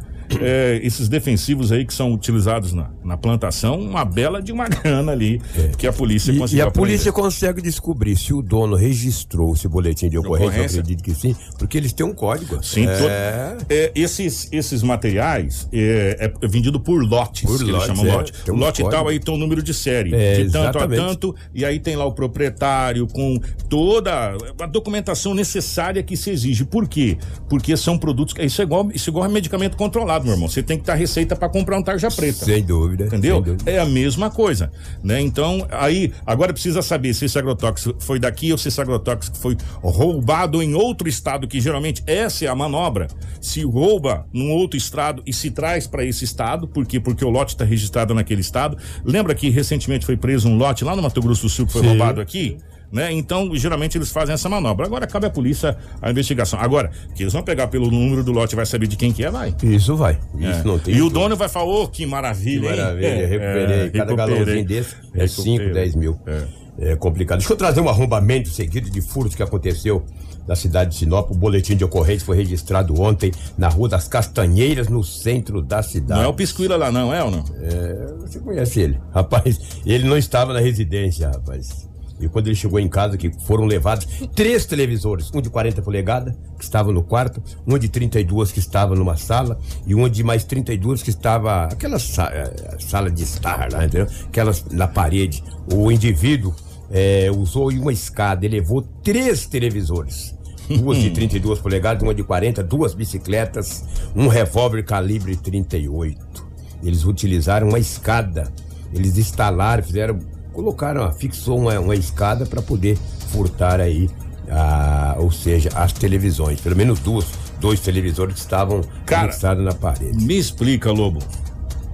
[0.41, 5.13] é, esses defensivos aí que são utilizados na, na plantação, uma bela de uma grana
[5.13, 5.69] ali é.
[5.77, 6.65] que a polícia e, conseguiu.
[6.65, 10.77] E a polícia consegue descobrir se o dono registrou esse boletim de ocorrência, ocorrência?
[10.77, 12.63] eu acredito que sim, porque eles têm um código.
[12.63, 13.57] Sim, é.
[13.69, 18.17] é esses, esses materiais é, é, vendido por lotes, por que lotes, eles chamam é,
[18.17, 18.33] lote.
[18.51, 18.91] Um lote código.
[19.03, 21.01] tal aí tem um número de série, é, de tanto exatamente.
[21.01, 23.39] a tanto, e aí tem lá o proprietário com
[23.69, 26.65] toda a documentação necessária que se exige.
[26.65, 27.17] Por quê?
[27.49, 30.49] Porque são produtos, isso é igual, isso é igual a medicamento controlado meu irmão.
[30.49, 32.45] Você tem que estar receita para comprar um tarja preta.
[32.45, 32.96] Sem dúvida.
[33.05, 33.37] Entendeu?
[33.37, 33.71] Sem dúvida.
[33.71, 34.71] É a mesma coisa,
[35.03, 35.21] né?
[35.21, 39.57] Então, aí, agora precisa saber se esse agrotóxico foi daqui ou se esse agrotóxico foi
[39.83, 43.09] roubado em outro estado, que geralmente essa é a manobra.
[43.41, 46.99] Se rouba num outro estado e se traz para esse estado, por quê?
[47.01, 48.77] Porque o lote está registrado naquele estado.
[49.05, 51.83] Lembra que recentemente foi preso um lote lá no Mato Grosso do Sul que foi
[51.83, 51.89] Sim.
[51.89, 52.59] roubado aqui?
[52.97, 53.13] Né?
[53.13, 54.87] Então, geralmente eles fazem essa manobra.
[54.87, 56.59] Agora cabe à polícia a investigação.
[56.59, 59.23] Agora, que eles vão pegar pelo número do lote e vai saber de quem que
[59.23, 59.55] é, vai.
[59.63, 60.19] Isso vai.
[60.39, 60.65] Isso é.
[60.65, 60.95] não tem.
[60.95, 63.27] E o dono vai falar, ô, oh, que maravilha, que maravilha, hein?
[63.27, 63.81] recuperei.
[63.87, 66.19] É, Cada galãozinho desse é 5, 10 mil.
[66.27, 66.93] É.
[66.93, 67.39] é complicado.
[67.39, 70.03] Deixa eu trazer um arrombamento seguido de furtos que aconteceu
[70.47, 71.31] na cidade de Sinop.
[71.31, 76.21] O boletim de ocorrência foi registrado ontem na Rua das Castanheiras, no centro da cidade.
[76.21, 77.45] Não é o Piscuila lá, não, é ou não?
[77.61, 78.99] É, você conhece ele.
[79.13, 81.87] Rapaz, ele não estava na residência, rapaz.
[82.21, 86.35] E quando ele chegou em casa, que foram levados três televisores, um de 40 polegadas,
[86.57, 90.45] que estava no quarto, um de 32 que estava numa sala, e um de mais
[90.45, 91.65] 32 que estava.
[91.65, 94.07] aquela sa eh, sala de estar lá, entendeu?
[94.29, 95.43] Aquelas na parede.
[95.73, 96.55] O indivíduo
[96.91, 100.35] é, usou uma escada levou três televisores.
[100.69, 106.47] Duas de 32 polegadas, uma de 40, duas bicicletas, um revólver calibre 38.
[106.83, 108.53] Eles utilizaram uma escada.
[108.93, 110.19] Eles instalaram, fizeram
[110.57, 112.97] colocaram, fixou uma, uma escada para poder
[113.31, 114.09] furtar aí,
[114.51, 116.61] a, ou seja, as televisões.
[116.63, 117.27] Pelo menos duas,
[117.61, 120.25] dois televisores que estavam Cara, fixados na parede.
[120.25, 121.19] Me explica, Lobo.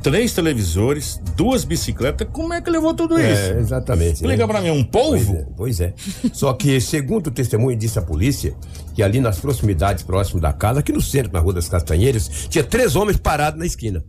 [0.00, 2.28] três televisores, duas bicicletas.
[2.32, 3.52] Como é que levou tudo isso?
[3.52, 4.14] É, exatamente.
[4.14, 5.44] Explica pra mim, um polvo?
[5.56, 5.92] Pois é.
[5.96, 6.32] Pois é.
[6.32, 8.54] Só que, segundo o testemunho, disse a polícia
[8.94, 12.62] que ali nas proximidades, próximo da casa, aqui no centro, na Rua das Castanheiras, tinha
[12.62, 14.04] três homens parados na esquina.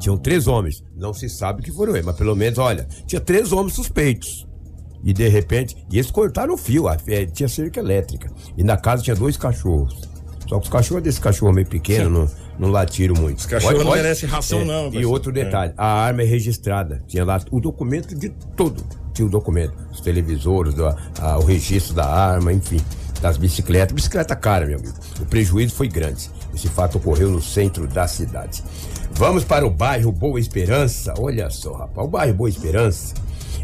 [0.00, 0.82] Tinham três homens.
[0.96, 4.46] Não se sabe que foram eles, mas pelo menos, olha, tinha três homens suspeitos.
[5.04, 8.30] E de repente, e eles cortaram o fio, a, é, tinha cerca elétrica.
[8.56, 9.96] E na casa tinha dois cachorros.
[10.48, 13.38] Só que os cachorros desse cachorro meio pequeno não, não latiram muito.
[13.38, 17.02] Os cachorros não merecem ração, é, não, E outro detalhe, a arma é registrada.
[17.06, 18.84] Tinha lá o documento de tudo.
[19.14, 19.72] Tinha o documento.
[19.92, 22.80] Os televisores, do- a- o registro da arma, enfim.
[23.22, 23.94] Das bicicletas.
[23.94, 24.94] Bicicleta cara, meu amigo.
[25.20, 26.28] O prejuízo foi grande.
[26.54, 28.62] Esse fato ocorreu no centro da cidade.
[29.20, 31.12] Vamos para o bairro Boa Esperança.
[31.18, 32.08] Olha só, rapaz.
[32.08, 33.12] O bairro Boa Esperança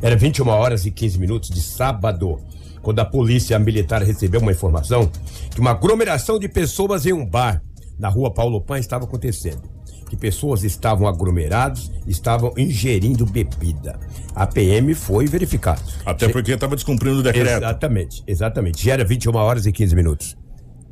[0.03, 2.39] era 21 horas e 15 minutos de sábado,
[2.83, 5.11] quando a polícia militar recebeu uma informação
[5.51, 7.63] que uma aglomeração de pessoas em um bar
[7.99, 9.63] na rua Paulo Pan estava acontecendo.
[10.11, 13.99] Que pessoas estavam aglomeradas, estavam ingerindo bebida.
[14.35, 15.81] A PM foi verificar.
[16.05, 17.57] Até porque estava descumprindo o decreto.
[17.57, 18.85] Exatamente, exatamente.
[18.85, 20.37] Já era 21 horas e 15 minutos.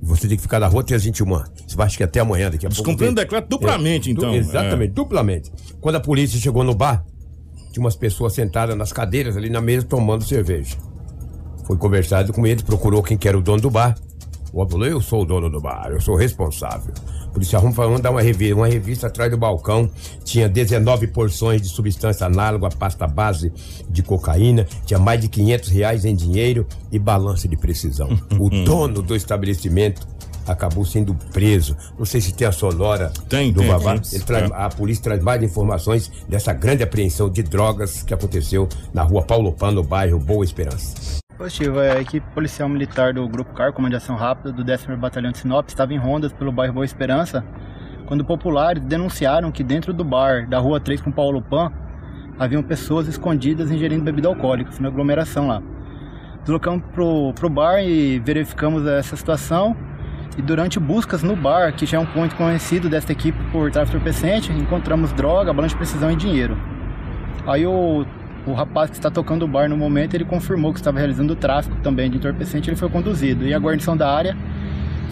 [0.05, 1.27] Você tem que ficar na rua até as 21.
[1.67, 2.83] Você vai acho que até amanhã, daqui a pouco.
[2.83, 4.31] Descumprindo o decreto duplamente, É, então.
[4.31, 5.53] du- Exatamente, duplamente.
[5.81, 7.05] Quando a polícia chegou no bar,
[7.73, 10.77] tinha umas pessoas sentadas nas cadeiras ali na mesa tomando cerveja.
[11.65, 13.97] Foi conversado com eles, procurou quem que era o dono do bar.
[14.53, 16.93] O homem falou, eu sou o dono do bar, eu sou o responsável.
[17.35, 19.91] O policial falou, dar uma revista, uma revista atrás do balcão.
[20.23, 23.53] Tinha 19 porções de substância análoga à pasta base
[23.91, 24.65] de cocaína.
[24.87, 28.09] Tinha mais de 500 reais em dinheiro e balança de precisão.
[28.39, 30.07] o dono do estabelecimento
[30.47, 31.77] acabou sendo preso.
[31.99, 33.99] Não sei se tem a sonora Tem, do tem, Vavá.
[33.99, 34.15] tem.
[34.15, 34.55] Ele traz- É.
[34.55, 39.51] a polícia traz mais informações dessa grande apreensão de drogas que aconteceu na rua Paulo
[39.53, 40.95] Pan, no bairro Boa Esperança.
[41.37, 44.97] Positivo, é, a equipe policial militar do Grupo CAR, Comando de Ação Rápida, do 10º
[44.97, 47.45] Batalhão de Sinop, estava em rondas pelo bairro Boa Esperança,
[48.07, 51.73] quando populares denunciaram que dentro do bar da Rua 3 com Paulo Pan,
[52.39, 55.61] haviam pessoas escondidas ingerindo bebida alcoólica, na aglomeração lá.
[56.43, 59.77] Deslocamos pro, pro bar e verificamos essa situação,
[60.39, 63.97] e durante buscas no bar, que já é um ponto conhecido desta equipe por tráfico
[63.97, 66.57] entorpecente, encontramos droga, balança de precisão e dinheiro.
[67.45, 68.07] Aí o,
[68.47, 71.37] o rapaz que está tocando o bar no momento, ele confirmou que estava realizando o
[71.37, 73.47] tráfico também de entorpecente, ele foi conduzido.
[73.47, 74.37] E a guarnição da área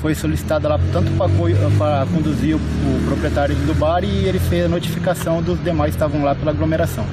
[0.01, 4.69] foi solicitada lá tanto para conduzir o, o proprietário do bar e ele fez a
[4.69, 7.07] notificação dos demais que estavam lá pela aglomeração.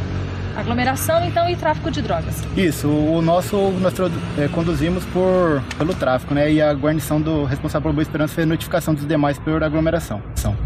[0.58, 2.43] Aglomeração, então, e tráfico de drogas.
[2.58, 3.93] Isso, o nosso nós
[4.38, 6.51] eh, conduzimos por pelo tráfico, né?
[6.51, 10.21] E a guarnição do responsável pela Boa Esperança fez a notificação dos demais por aglomeração.
[10.36, 10.58] São.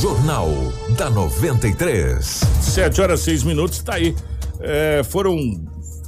[0.00, 0.48] Jornal
[0.96, 2.61] da 93.
[2.72, 4.14] 7 horas 6 minutos, tá aí.
[4.60, 5.60] É, foram.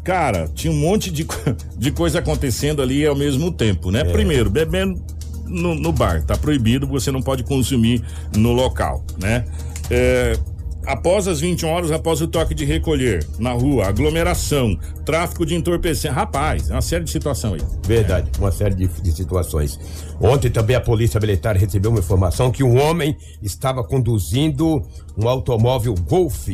[0.03, 1.27] Cara, tinha um monte de,
[1.77, 4.03] de coisa acontecendo ali ao mesmo tempo, né?
[4.05, 5.03] Primeiro, bebendo
[5.47, 8.03] no, no bar, tá proibido, você não pode consumir
[8.35, 9.45] no local, né?
[9.91, 10.39] É,
[10.87, 16.15] após as 21 horas, após o toque de recolher na rua, aglomeração, tráfico de entorpecente.
[16.15, 17.61] Rapaz, é uma série de situação aí.
[17.87, 19.79] Verdade, uma série de, de situações.
[20.21, 24.83] Ontem também a polícia militar recebeu uma informação que um homem estava conduzindo
[25.17, 26.49] um automóvel Golf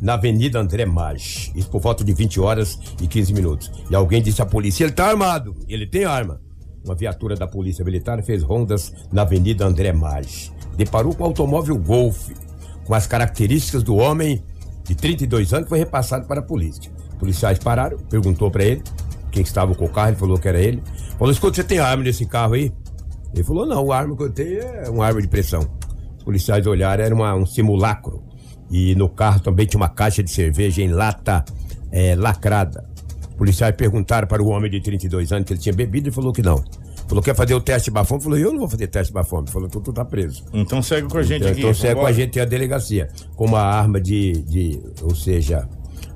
[0.00, 1.52] na Avenida André Maggi.
[1.54, 3.70] Isso por volta de 20 horas e 15 minutos.
[3.90, 6.40] E alguém disse à polícia: ele está armado, ele tem arma.
[6.84, 10.52] Uma viatura da polícia militar fez rondas na Avenida André Maggi.
[10.76, 12.28] Deparou com o automóvel Golf,
[12.86, 14.42] com as características do homem
[14.84, 16.90] de 32 anos, foi repassado para a polícia.
[17.18, 18.82] Policiais pararam, perguntou para ele
[19.30, 20.82] quem estava com o carro, ele falou que era ele.
[21.18, 22.72] Falou: escuta, você tem arma nesse carro aí?
[23.34, 25.60] Ele falou: não, a arma que eu tenho é uma arma de pressão.
[26.16, 28.22] Os policiais olharam, era uma- um simulacro.
[28.70, 31.44] E no carro também tinha uma caixa de cerveja em lata
[31.92, 32.84] eh, lacrada.
[33.30, 36.32] Os policiais perguntaram para o homem de 32 anos que ele tinha bebido e falou
[36.32, 36.62] que não.
[37.08, 38.22] Falou que ia fazer o teste de bafome.
[38.22, 39.48] Falou, eu não vou fazer teste de bafome.
[39.50, 40.44] Falou, tu, tu tá preso.
[40.52, 41.60] Então segue com a gente Então, aqui.
[41.60, 43.08] então segue com a gente a delegacia.
[43.34, 44.32] Com uma arma de.
[44.42, 45.68] de ou seja,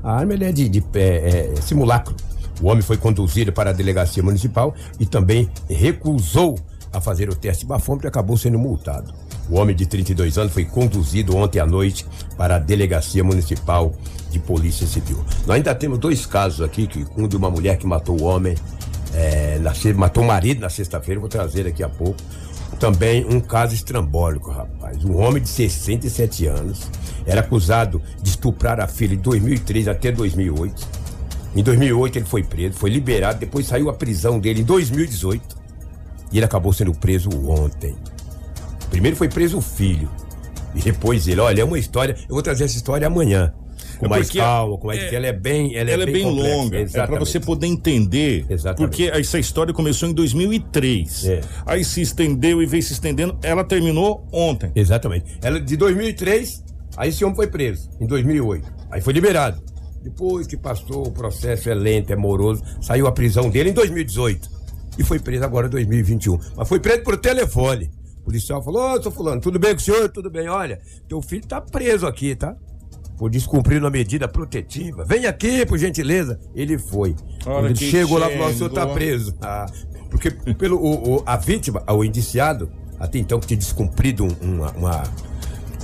[0.03, 2.15] a arma é de, de é, é, simulacro.
[2.61, 6.59] O homem foi conduzido para a delegacia municipal e também recusou
[6.93, 9.15] a fazer o teste de bafômetro e acabou sendo multado.
[9.49, 13.93] O homem de 32 anos foi conduzido ontem à noite para a delegacia municipal
[14.31, 15.25] de polícia civil.
[15.47, 18.55] Nós ainda temos dois casos aqui, que um de uma mulher que matou o homem,
[19.15, 22.17] é, na matou o marido na sexta-feira, vou trazer daqui a pouco.
[22.79, 25.05] Também um caso estrambólico, rapaz.
[25.05, 26.89] Um homem de 67 anos
[27.27, 30.89] era acusado de estuprar a filha de 2003 até 2008.
[31.55, 35.59] Em 2008 ele foi preso, foi liberado, depois saiu a prisão dele em 2018
[36.33, 37.97] e ele acabou sendo preso ontem.
[38.89, 40.09] Primeiro foi preso o filho
[40.75, 41.41] e depois ele.
[41.41, 42.17] Olha, é uma história.
[42.29, 43.53] Eu vou trazer essa história amanhã.
[44.01, 46.25] Com mais Porque calma, com mais é- que ela é bem, ela, ela é bem,
[46.25, 46.77] complexa, longa.
[46.79, 47.11] É exatamente.
[47.11, 48.47] para você poder entender.
[48.49, 48.91] Exatamente.
[48.91, 51.27] Porque essa história começou em 2003.
[51.27, 51.41] É.
[51.67, 53.39] Aí se estendeu e veio se estendendo.
[53.43, 54.73] Ela terminou ontem.
[54.75, 55.39] Exatamente.
[55.43, 56.65] Ela de 2003,
[56.97, 58.67] aí esse homem foi preso em 2008.
[58.91, 59.63] Aí foi liberado.
[60.03, 64.49] Depois que passou, o processo é lento, é moroso, saiu a prisão dele em 2018
[64.99, 66.39] e foi preso agora em 2021.
[66.57, 67.91] Mas foi preso por telefone.
[68.21, 70.09] O policial falou: Ô, seu fulano, tudo bem com o senhor?
[70.09, 72.57] Tudo bem, olha, teu filho tá preso aqui, tá?
[73.21, 75.05] Por descumprir uma medida protetiva.
[75.05, 76.41] Vem aqui, por gentileza.
[76.55, 77.15] Ele foi.
[77.67, 78.95] Ele chegou lá, falou: o senhor tá chegou.
[78.95, 79.37] preso.
[79.43, 79.67] Ah,
[80.11, 84.71] porque pelo, o, o- a vítima, o indiciado, até então que tinha descumprido um- uma,
[84.71, 85.03] uma,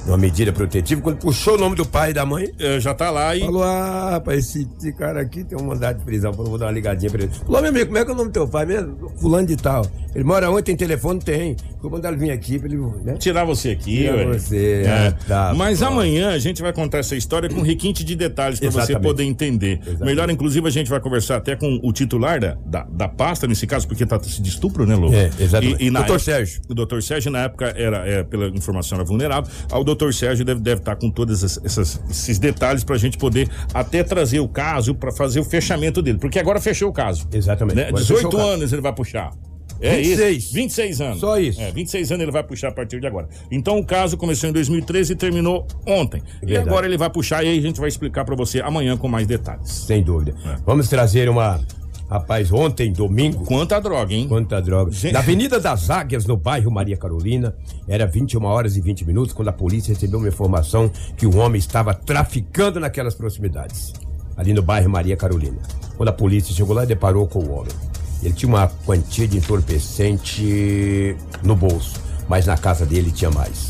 [0.07, 2.49] uma medida protetiva, quando puxou o nome do pai e da mãe.
[2.81, 3.41] já tá lá e.
[3.41, 6.33] Falou: ah, rapaz, esse, esse cara aqui tem um mandado de prisão.
[6.33, 7.33] Falou: vou dar uma ligadinha pra ele.
[7.33, 9.11] Falou: meu amigo, como é que é o nome do teu pai mesmo?
[9.19, 9.85] Fulano de tal.
[10.15, 10.63] Ele mora onde?
[10.63, 11.21] Tem telefone?
[11.21, 11.57] Tem.
[11.83, 12.79] Vou mandar ele vir aqui pra ele.
[13.05, 13.15] Né?
[13.19, 14.39] Tirar você aqui, Tirar ué.
[14.39, 15.09] você, É.
[15.09, 15.93] ah, tá, Mas pronto.
[15.93, 19.03] amanhã a gente vai contar essa história com requinte de detalhes para você Exatamente.
[19.03, 19.81] poder entender.
[20.01, 23.67] Melhor, inclusive, a gente vai conversar até com o titular da, da, da pasta, nesse
[23.67, 25.15] caso, porque tá de estupro, né, Lobo?
[25.15, 25.83] É, exatamente.
[25.83, 26.61] E, e Doutor época- Sérgio.
[26.69, 29.51] O doutor Sérgio, na época, era, é, pela informação, era vulnerável.
[29.71, 33.49] Ah, O doutor Sérgio deve estar deve tá com todos esses, detalhes pra gente poder
[33.73, 36.19] até trazer o caso para fazer o fechamento dele.
[36.19, 37.27] Porque agora fechou o caso.
[37.33, 37.77] Exatamente.
[37.77, 37.89] Né?
[37.89, 38.53] Agora 18 fechou o caso.
[38.53, 39.33] anos ele vai puxar.
[39.81, 40.37] É 26.
[40.37, 40.55] isso.
[40.55, 41.21] 26 anos.
[41.21, 41.61] Só isso.
[41.61, 43.29] É, 26 anos ele vai puxar a partir de agora.
[43.51, 46.23] Então o caso começou em 2013 e terminou ontem.
[46.43, 46.69] E Verdade.
[46.69, 49.27] agora ele vai puxar e aí a gente vai explicar pra você amanhã com mais
[49.27, 49.71] detalhes.
[49.71, 50.35] Sem dúvida.
[50.65, 51.61] Vamos trazer uma.
[52.09, 53.45] Rapaz, ontem, domingo.
[53.45, 54.29] Quanta droga, hein?
[54.29, 54.93] Quanta droga.
[54.93, 57.55] Gente- Na Avenida das Águias, no bairro Maria Carolina,
[57.89, 61.59] era 21 horas e 20 minutos quando a polícia recebeu uma informação que o homem
[61.59, 63.93] estava traficando naquelas proximidades.
[64.37, 65.59] Ali no bairro Maria Carolina.
[65.97, 67.73] Quando a polícia chegou lá, deparou com o homem.
[68.23, 73.69] Ele tinha uma quantia de entorpecente no bolso, mas na casa dele tinha mais.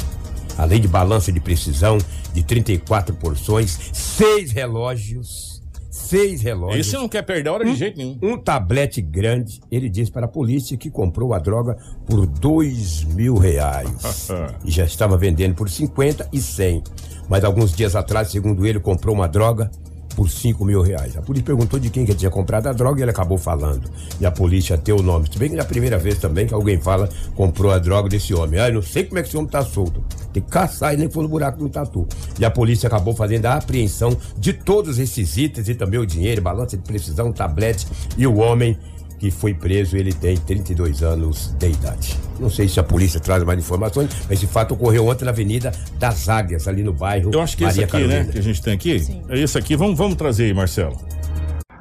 [0.59, 1.99] Além de balança de precisão
[2.33, 5.56] de 34 porções, seis relógios.
[5.96, 6.87] Seis relógios.
[6.87, 8.18] Esse não quer perder a hora de jeito nenhum.
[8.22, 9.61] Um tablete grande.
[9.70, 14.28] Ele disse para a polícia que comprou a droga por dois mil reais.
[14.64, 16.85] e já estava vendendo por 50 e 100.
[17.28, 19.70] Mas alguns dias atrás, segundo ele, comprou uma droga
[20.14, 21.16] por 5 mil reais.
[21.16, 23.90] A polícia perguntou de quem que ele tinha comprado a droga e ele acabou falando.
[24.18, 25.28] E a polícia deu o nome.
[25.30, 28.32] Se bem que é a primeira vez também que alguém fala comprou a droga desse
[28.35, 28.59] homem.
[28.59, 30.02] Ah, eu não sei como é que esse homem tá solto.
[30.37, 32.07] Tem que caçar e nem for no buraco do tatu.
[32.38, 36.42] E a polícia acabou fazendo a apreensão de todos esses itens e também o dinheiro,
[36.42, 37.87] balança de precisão, tablete.
[38.18, 38.77] E o homem
[39.18, 42.18] que foi preso, ele tem 32 anos de idade.
[42.38, 45.72] Não sei se a polícia traz mais informações, mas esse fato ocorreu ontem na Avenida
[45.99, 48.33] das Águias, ali no bairro Eu acho que esse Maria aqui, né, Carolina.
[48.35, 49.75] que a gente tem aqui, é esse aqui.
[49.75, 51.01] Vamos, vamos trazer aí, Marcelo.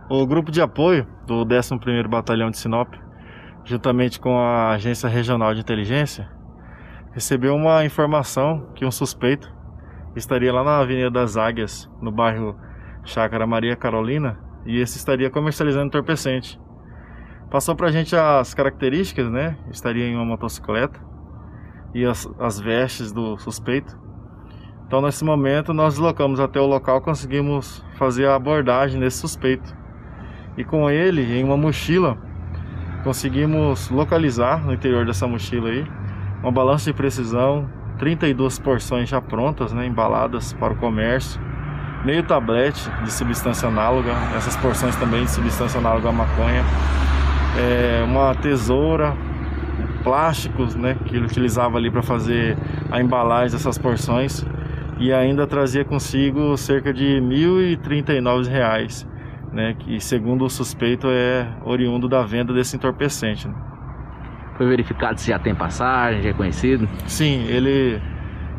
[0.09, 2.93] O grupo de apoio do 11º Batalhão de Sinop,
[3.65, 6.33] juntamente com a Agência Regional de Inteligência,
[7.15, 9.49] recebeu uma informação que um suspeito
[10.17, 12.57] estaria lá na Avenida das Águias, no bairro
[13.05, 16.59] Chácara Maria Carolina, e esse estaria comercializando entorpecente.
[17.49, 19.57] Passou pra gente as características, né?
[19.71, 20.99] Estaria em uma motocicleta
[21.93, 23.97] e as, as vestes do suspeito.
[24.85, 29.73] Então, nesse momento, nós deslocamos até o local, conseguimos fazer a abordagem desse suspeito.
[30.57, 32.17] E com ele, em uma mochila,
[33.05, 35.87] conseguimos localizar no interior dessa mochila aí
[36.45, 41.41] uma balança de precisão, 32 porções já prontas, né, embaladas para o comércio,
[42.05, 46.63] meio tablete de substância análoga, essas porções também de substância análoga à maconha,
[47.57, 49.17] é, uma tesoura,
[50.03, 52.55] plásticos, né, que ele utilizava ali para fazer
[52.91, 54.45] a embalagem dessas porções
[54.99, 59.07] e ainda trazia consigo cerca de 1.039 reais,
[59.51, 63.47] né, que segundo o suspeito é oriundo da venda desse entorpecente.
[63.47, 63.74] né.
[64.57, 66.87] Foi verificado se já tem passagem, já é conhecido?
[67.07, 68.01] Sim, ele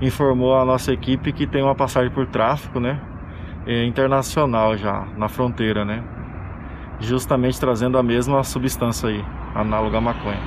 [0.01, 3.01] informou a nossa equipe que tem uma passagem por tráfico, né,
[3.67, 6.03] é, internacional já na fronteira, né,
[7.01, 10.41] justamente trazendo a mesma substância aí, análoga à maconha.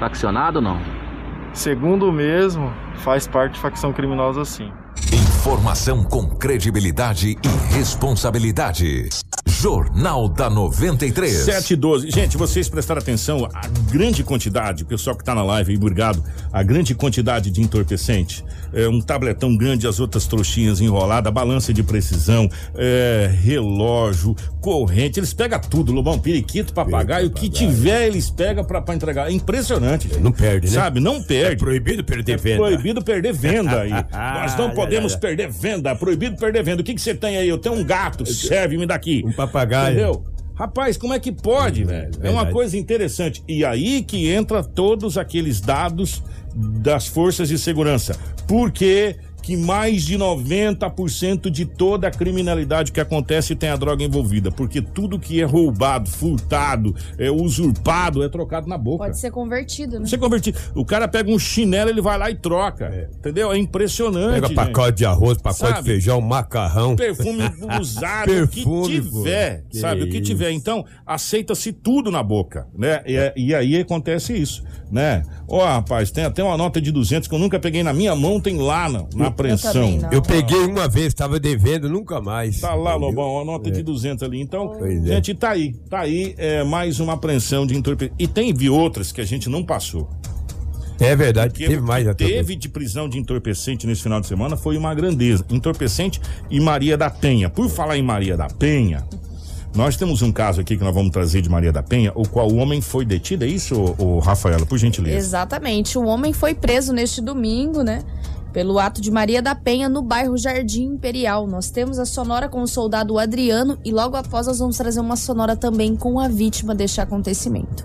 [0.00, 0.80] Faccionado ou não?
[1.52, 4.70] Segundo o mesmo, faz parte de facção criminosa sim.
[5.12, 9.08] Informação com credibilidade e responsabilidade.
[9.60, 11.32] Jornal da 93.
[11.32, 12.10] 7 e 12.
[12.10, 16.22] Gente, vocês prestaram atenção a grande quantidade, o pessoal que tá na live aí, obrigado,
[16.52, 18.44] a grande quantidade de entorpecente.
[18.72, 25.32] É, um tabletão grande, as outras trouxinhas enroladas, balança de precisão, é, relógio, corrente, eles
[25.32, 29.30] pegam tudo, lobão, periquito, papagaio, o que tiver eles pegam pra, pra entregar.
[29.30, 30.08] É impressionante.
[30.08, 30.20] gente.
[30.20, 30.72] Não perde, né?
[30.72, 31.52] Sabe, não perde.
[31.54, 32.56] É proibido perder É venda.
[32.56, 33.90] proibido perder venda aí.
[34.12, 35.20] Nós não podemos ai.
[35.20, 36.82] perder venda, proibido perder venda.
[36.82, 37.48] O que que você tem aí?
[37.48, 39.22] Eu tenho um gato, serve-me daqui.
[39.26, 39.94] Um papagaio.
[39.94, 40.24] Entendeu?
[40.54, 42.12] Rapaz, como é que pode, velho?
[42.22, 43.42] É uma coisa interessante.
[43.46, 46.22] E aí que entra todos aqueles dados
[46.56, 48.16] das forças de segurança.
[48.46, 48.70] Por
[49.46, 54.50] que que mais de 90% de toda a criminalidade que acontece tem a droga envolvida,
[54.50, 59.04] porque tudo que é roubado, furtado, é usurpado é trocado na boca.
[59.04, 60.06] Pode ser convertido, né?
[60.06, 60.54] Você convertir.
[60.74, 63.08] O cara pega um chinelo, ele vai lá e troca.
[63.18, 63.52] Entendeu?
[63.52, 64.34] É impressionante.
[64.34, 64.56] Pega gente.
[64.56, 65.78] pacote de arroz, pacote Sabe?
[65.82, 66.96] de feijão, macarrão.
[66.96, 67.44] Perfume
[67.80, 69.18] usado, o que Perfume, pô.
[69.22, 70.02] tiver, Que sabe?
[70.02, 70.24] O que isso.
[70.24, 70.50] tiver.
[70.50, 73.00] Então, aceita-se tudo na boca, né?
[73.06, 75.22] E, é- e aí acontece isso, né?
[75.48, 78.40] Ó, rapaz, tem até uma nota de 200 que eu nunca peguei na minha mão,
[78.40, 79.98] tem lá na, na apreensão.
[80.10, 82.60] Eu peguei uma vez, tava devendo, nunca mais.
[82.60, 84.40] Tá lá, Lobão, a nota de 200 ali.
[84.40, 85.14] Então, Pois é.
[85.14, 85.74] gente, tá aí.
[85.88, 88.14] Tá aí é, mais uma apreensão de entorpecente.
[88.18, 90.08] E teve outras que a gente não passou.
[90.98, 92.24] É verdade, Que teve mais até.
[92.24, 95.44] teve de prisão de entorpecente nesse final de semana foi uma grandeza.
[95.50, 96.18] Entorpecente
[96.50, 97.50] e Maria da Penha.
[97.50, 99.04] Por falar em Maria da Penha,
[99.74, 102.50] nós temos um caso aqui que nós vamos trazer de Maria da Penha, o qual
[102.50, 103.44] o homem foi detido.
[103.44, 105.18] É isso, ô, Rafaela, por gentileza?
[105.18, 105.98] Exatamente.
[105.98, 108.02] O homem foi preso neste domingo, né?
[108.56, 111.46] Pelo ato de Maria da Penha no bairro Jardim Imperial.
[111.46, 115.14] Nós temos a sonora com o soldado Adriano e logo após nós vamos trazer uma
[115.14, 117.84] sonora também com a vítima deste acontecimento.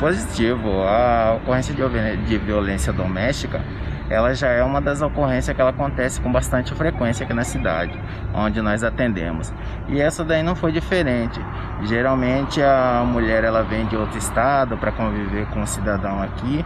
[0.00, 0.68] Positivo.
[0.82, 3.64] A ocorrência de, violência doméstica,
[4.10, 7.96] ela já é uma das ocorrências que ela acontece com bastante frequência aqui na cidade,
[8.34, 9.52] onde nós atendemos.
[9.88, 11.40] E essa daí não foi diferente.
[11.84, 16.64] Geralmente a mulher ela vem de outro estado para conviver com o cidadão aqui.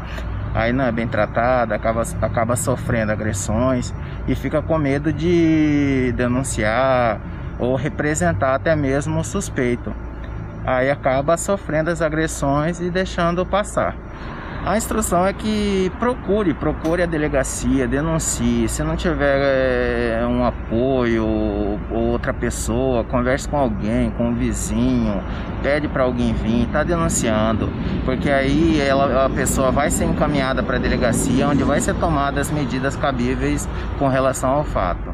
[0.55, 3.93] Aí não é bem tratada, acaba, acaba sofrendo agressões
[4.29, 7.21] e fica com medo de denunciar
[7.59, 9.93] ou representar até mesmo o suspeito
[10.65, 13.95] aí acaba sofrendo as agressões e deixando passar.
[14.67, 18.67] A instrução é que procure, procure a delegacia, denuncie.
[18.67, 25.23] Se não tiver eh, um apoio ou outra pessoa, converse com alguém, com um vizinho,
[25.63, 27.69] pede para alguém vir, está denunciando,
[28.07, 32.49] porque aí ela, a pessoa vai ser encaminhada para a delegacia, onde vai ser tomadas
[32.49, 35.14] as medidas cabíveis com relação ao fato.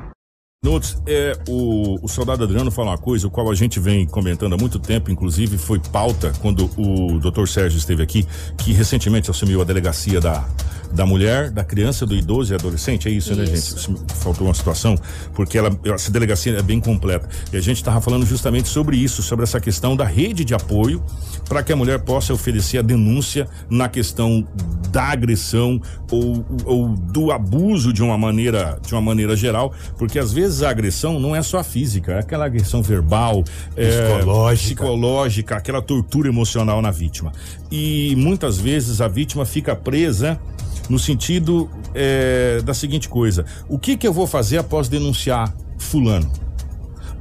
[0.62, 4.52] Notes, é, o, o soldado Adriano fala uma coisa, o qual a gente vem comentando
[4.52, 8.26] há muito tempo, inclusive foi pauta quando o doutor Sérgio esteve aqui,
[8.58, 10.46] que recentemente assumiu a delegacia da,
[10.92, 13.58] da mulher, da criança, do idoso e adolescente, é isso, né, gente?
[13.58, 14.96] Isso Faltou uma situação,
[15.34, 17.28] porque ela, essa delegacia é bem completa.
[17.52, 21.02] E a gente estava falando justamente sobre isso, sobre essa questão da rede de apoio
[21.48, 24.46] para que a mulher possa oferecer a denúncia na questão
[24.90, 30.32] da agressão ou, ou do abuso de uma maneira de uma maneira geral, porque às
[30.32, 33.44] vezes a agressão não é só física, é aquela agressão verbal,
[33.76, 34.84] é, Psicológica.
[34.84, 37.32] psicológica, aquela tortura emocional na vítima.
[37.70, 40.40] E muitas vezes a vítima fica presa
[40.90, 46.30] no sentido é, da seguinte coisa: o que que eu vou fazer após denunciar fulano?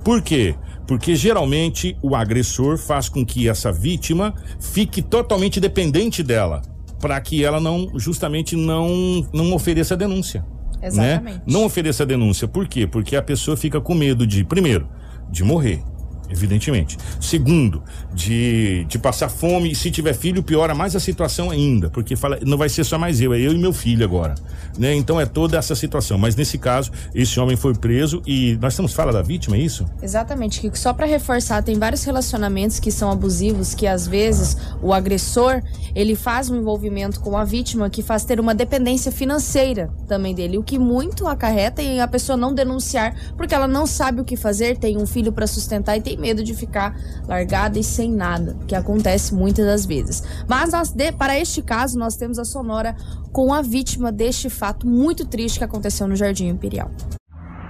[0.03, 0.55] Por quê?
[0.87, 6.63] Porque geralmente o agressor faz com que essa vítima fique totalmente dependente dela,
[6.99, 10.43] para que ela não, justamente não, não ofereça denúncia.
[10.81, 11.35] Exatamente.
[11.35, 11.41] Né?
[11.45, 12.47] Não ofereça denúncia.
[12.47, 12.87] Por quê?
[12.87, 14.87] Porque a pessoa fica com medo de, primeiro,
[15.29, 15.83] de morrer.
[16.29, 16.97] Evidentemente.
[17.19, 17.81] Segundo,
[18.13, 22.39] de, de passar fome e se tiver filho, piora mais a situação ainda, porque fala,
[22.45, 24.35] não vai ser só mais eu, é eu e meu filho agora.
[24.77, 24.93] Né?
[24.93, 26.17] Então é toda essa situação.
[26.17, 29.85] Mas nesse caso, esse homem foi preso e nós estamos fala da vítima, é isso?
[30.01, 30.77] Exatamente, Kiko.
[30.77, 35.61] Só pra reforçar, tem vários relacionamentos que são abusivos, que às vezes o agressor,
[35.95, 40.57] ele faz um envolvimento com a vítima que faz ter uma dependência financeira também dele,
[40.57, 44.35] o que muito acarreta em a pessoa não denunciar, porque ela não sabe o que
[44.35, 46.93] fazer, tem um filho pra sustentar e tem medo de ficar
[47.27, 50.45] largada e sem nada, que acontece muitas das vezes.
[50.47, 52.95] Mas nós, de- para este caso, nós temos a sonora
[53.31, 56.89] com a vítima deste fato muito triste que aconteceu no Jardim Imperial.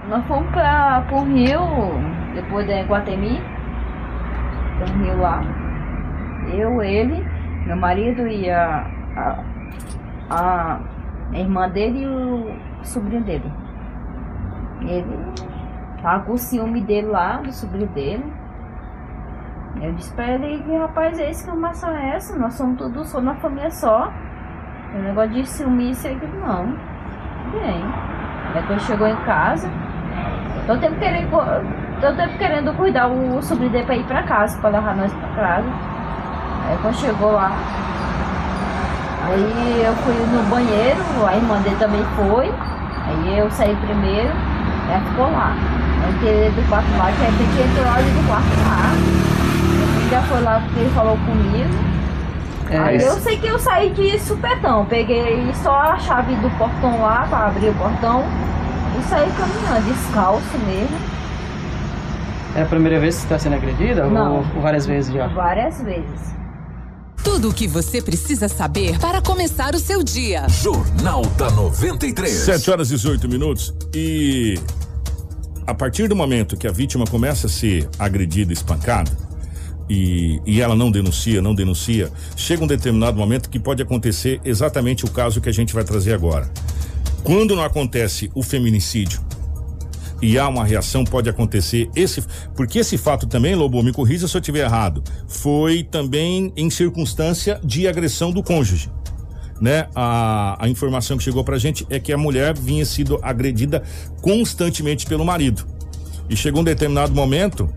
[0.08, 1.60] Nós fomos pra, pro Rio,
[2.34, 3.38] depois da Guatemi.
[4.84, 5.42] Tem um rio lá.
[6.52, 7.22] Eu, ele,
[7.66, 8.86] meu marido e a,
[9.16, 10.80] a,
[11.32, 13.52] a irmã dele e o sobrinho dele.
[14.80, 15.04] Ele
[16.02, 18.24] tava com o ciúme dele lá, do sobrinho dele.
[19.82, 22.36] Eu disse pra ele que rapaz, é esse que armação é essa?
[22.36, 24.12] Nós somos todos só uma família só.
[24.94, 26.66] O negócio de ciúme isso aí não.
[27.52, 27.84] Bem.
[28.54, 29.70] Depois chegou em casa,
[30.66, 31.30] Todo tempo querendo,
[32.00, 35.68] todo tempo querendo cuidar o sobrinho pra ir pra casa, pra levar nós pra casa.
[36.68, 37.50] Aí quando chegou lá,
[39.26, 42.54] aí eu fui no banheiro, a irmã dele também foi.
[43.06, 44.30] Aí eu saí primeiro,
[44.88, 45.54] ela ficou lá.
[46.04, 49.29] Eu entrei do quarto lá, que a gente entrou ali do quarto lá.
[50.10, 51.70] Já foi lá porque ele falou comigo.
[52.70, 53.06] É, Aí isso.
[53.06, 57.46] eu sei que eu saí de supetão, peguei só a chave do portão lá pra
[57.48, 58.24] abrir o portão
[58.98, 60.96] e saí caminhando, descalço mesmo.
[62.54, 64.06] É a primeira vez que você está sendo agredida?
[64.06, 64.36] Não.
[64.38, 65.28] Ou várias vezes já?
[65.28, 66.34] Várias vezes.
[67.22, 70.48] Tudo o que você precisa saber para começar o seu dia.
[70.48, 72.30] Jornal da 93.
[72.32, 74.58] 7 horas e 18 minutos e
[75.66, 79.10] a partir do momento que a vítima começa a ser agredida, espancada,
[79.90, 85.04] e, e ela não denuncia, não denuncia, chega um determinado momento que pode acontecer exatamente
[85.04, 86.48] o caso que a gente vai trazer agora.
[87.24, 89.20] Quando não acontece o feminicídio
[90.22, 92.22] e há uma reação, pode acontecer esse.
[92.54, 97.60] Porque esse fato também, Lobo, me corrija se eu estiver errado, foi também em circunstância
[97.64, 98.88] de agressão do cônjuge.
[99.60, 99.88] Né?
[99.94, 103.82] A, a informação que chegou pra gente é que a mulher vinha sido agredida
[104.22, 105.66] constantemente pelo marido.
[106.28, 107.68] E chegou um determinado momento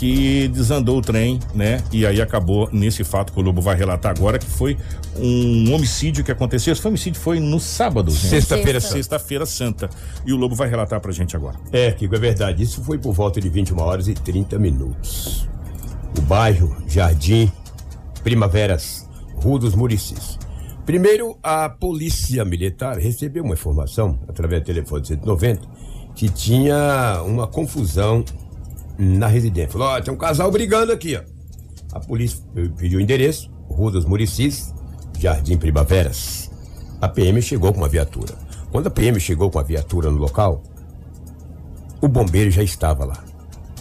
[0.00, 1.84] que desandou o trem, né?
[1.92, 4.78] E aí acabou nesse fato que o Lobo vai relatar agora, que foi
[5.14, 6.72] um homicídio que aconteceu.
[6.72, 8.28] Esse homicídio foi no sábado, gente.
[8.28, 8.94] Sexta-feira Santa.
[8.94, 9.90] Sexta-feira Santa.
[10.24, 11.58] E o Lobo vai relatar pra gente agora.
[11.70, 12.62] É, Kiko, é verdade.
[12.62, 15.46] Isso foi por volta de 21 horas e 30 minutos.
[16.16, 17.52] O bairro Jardim
[18.24, 20.38] Primaveras, Rua dos Muricis.
[20.86, 25.60] Primeiro, a polícia militar recebeu uma informação, através do telefone 190,
[26.14, 28.24] que tinha uma confusão
[29.00, 29.70] na residência.
[29.70, 31.22] Falou, ó, tem um casal brigando aqui, ó.
[31.92, 32.38] A polícia
[32.76, 34.74] pediu o endereço, Rua dos Muricis,
[35.18, 36.50] Jardim Primaveras.
[37.00, 38.34] A PM chegou com uma viatura.
[38.70, 40.62] Quando a PM chegou com a viatura no local,
[42.00, 43.24] o bombeiro já estava lá.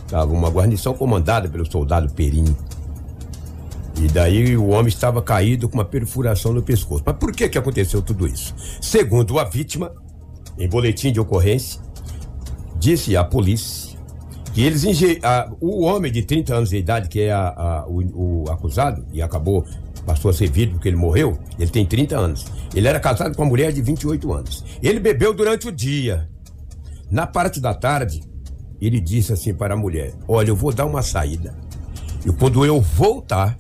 [0.05, 2.55] Estava uma guarnição comandada pelo soldado Perim.
[4.01, 7.03] E daí o homem estava caído com uma perfuração no pescoço.
[7.05, 8.55] Mas por que que aconteceu tudo isso?
[8.81, 9.91] Segundo a vítima,
[10.57, 11.79] em boletim de ocorrência,
[12.79, 13.88] disse à polícia
[14.53, 14.83] que eles
[15.23, 19.05] a- o homem de 30 anos de idade, que é a- a- o, o acusado,
[19.13, 19.65] e acabou,
[20.05, 22.45] passou a ser vítima porque ele morreu, ele tem 30 anos.
[22.73, 24.63] Ele era casado com uma mulher de 28 anos.
[24.81, 26.29] Ele bebeu durante o dia.
[27.11, 28.21] Na parte da tarde,
[28.81, 31.55] ele disse assim para a mulher: Olha, eu vou dar uma saída.
[32.25, 33.57] E quando eu voltar,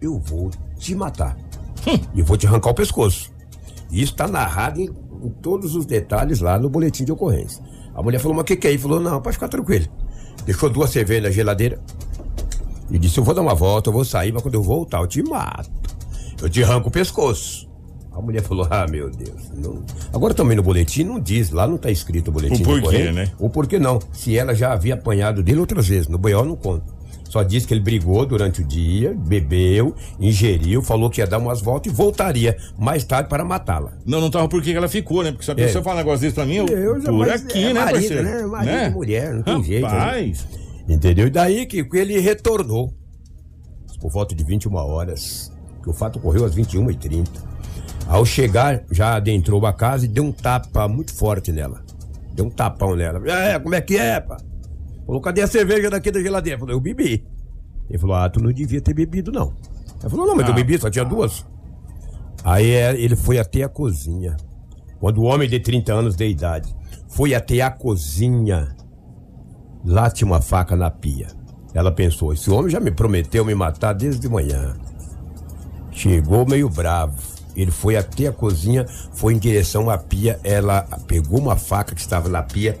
[0.00, 1.36] eu vou te matar.
[2.14, 3.30] E vou te arrancar o pescoço.
[3.90, 4.84] E isso está narrado em,
[5.22, 7.62] em todos os detalhes lá no boletim de ocorrência.
[7.94, 8.70] A mulher falou, mas o que, que é?
[8.70, 9.86] Ele falou, não, pode ficar tranquilo.
[10.50, 11.78] Deixou duas cervejas na geladeira.
[12.90, 15.06] E disse, eu vou dar uma volta, eu vou sair, mas quando eu voltar, eu
[15.06, 15.70] te mato.
[16.42, 17.70] Eu te arranco o pescoço.
[18.10, 19.48] A mulher falou, ah, meu Deus.
[19.54, 19.84] Não...
[20.12, 23.12] Agora também no boletim não diz, lá não está escrito o boletim O porquê, ocorrência.
[23.12, 23.32] né?
[23.38, 24.00] O porquê não.
[24.12, 26.08] Se ela já havia apanhado dele outras vezes.
[26.08, 26.92] No Boiol não conta.
[27.30, 31.62] Só diz que ele brigou durante o dia, bebeu, ingeriu, falou que ia dar umas
[31.62, 33.92] voltas e voltaria mais tarde para matá-la.
[34.04, 35.30] Não, não tava por que ela ficou, né?
[35.30, 35.56] Porque se a É.
[35.58, 37.92] pessoa fala um negócio desse pra mim, eu, Eu por mas aqui, é né, marido,
[38.00, 38.22] parceiro?
[38.24, 38.42] né?
[38.46, 40.24] Marido e mulher, não tem Rapaz.
[40.38, 40.58] jeito,
[40.88, 40.94] né?
[40.94, 41.26] Entendeu?
[41.28, 42.92] E daí que que ele retornou.
[44.00, 45.52] Por volta de 21 horas.
[45.84, 47.28] Que o fato ocorreu às 21h30.
[48.08, 51.80] Ao chegar, já adentrou a casa e deu um tapa muito forte nela.
[52.34, 53.22] Deu um tapão nela.
[53.30, 54.36] É, como é que é, pá?
[55.10, 56.56] Falou, cadê a cerveja daqui da geladeira?
[56.56, 57.26] Falou, eu bebi.
[57.88, 59.52] Ele falou, ah, tu não devia ter bebido, não.
[59.98, 61.44] Ela falou, não, mas eu Ah, bebi, só tinha duas.
[62.44, 64.36] Aí é, ele foi até a cozinha.
[65.00, 66.72] Quando o homem de 30 anos de idade
[67.08, 68.68] foi até a cozinha,
[69.84, 71.26] lá tinha uma faca na pia.
[71.74, 74.76] Ela pensou: esse homem já me prometeu me matar desde de manhã.
[75.90, 77.20] Chegou meio bravo.
[77.56, 80.38] Ele foi até a cozinha, foi em direção à pia.
[80.44, 82.78] Ela pegou uma faca que estava na pia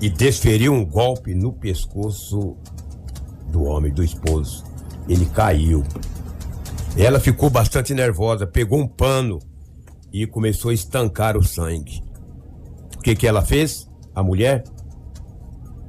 [0.00, 2.56] e desferiu um golpe no pescoço
[3.48, 4.64] do homem, do esposo.
[5.08, 5.84] Ele caiu.
[6.96, 9.38] Ela ficou bastante nervosa, pegou um pano
[10.12, 12.02] e começou a estancar o sangue.
[12.96, 13.88] O que que ela fez?
[14.14, 14.64] A mulher,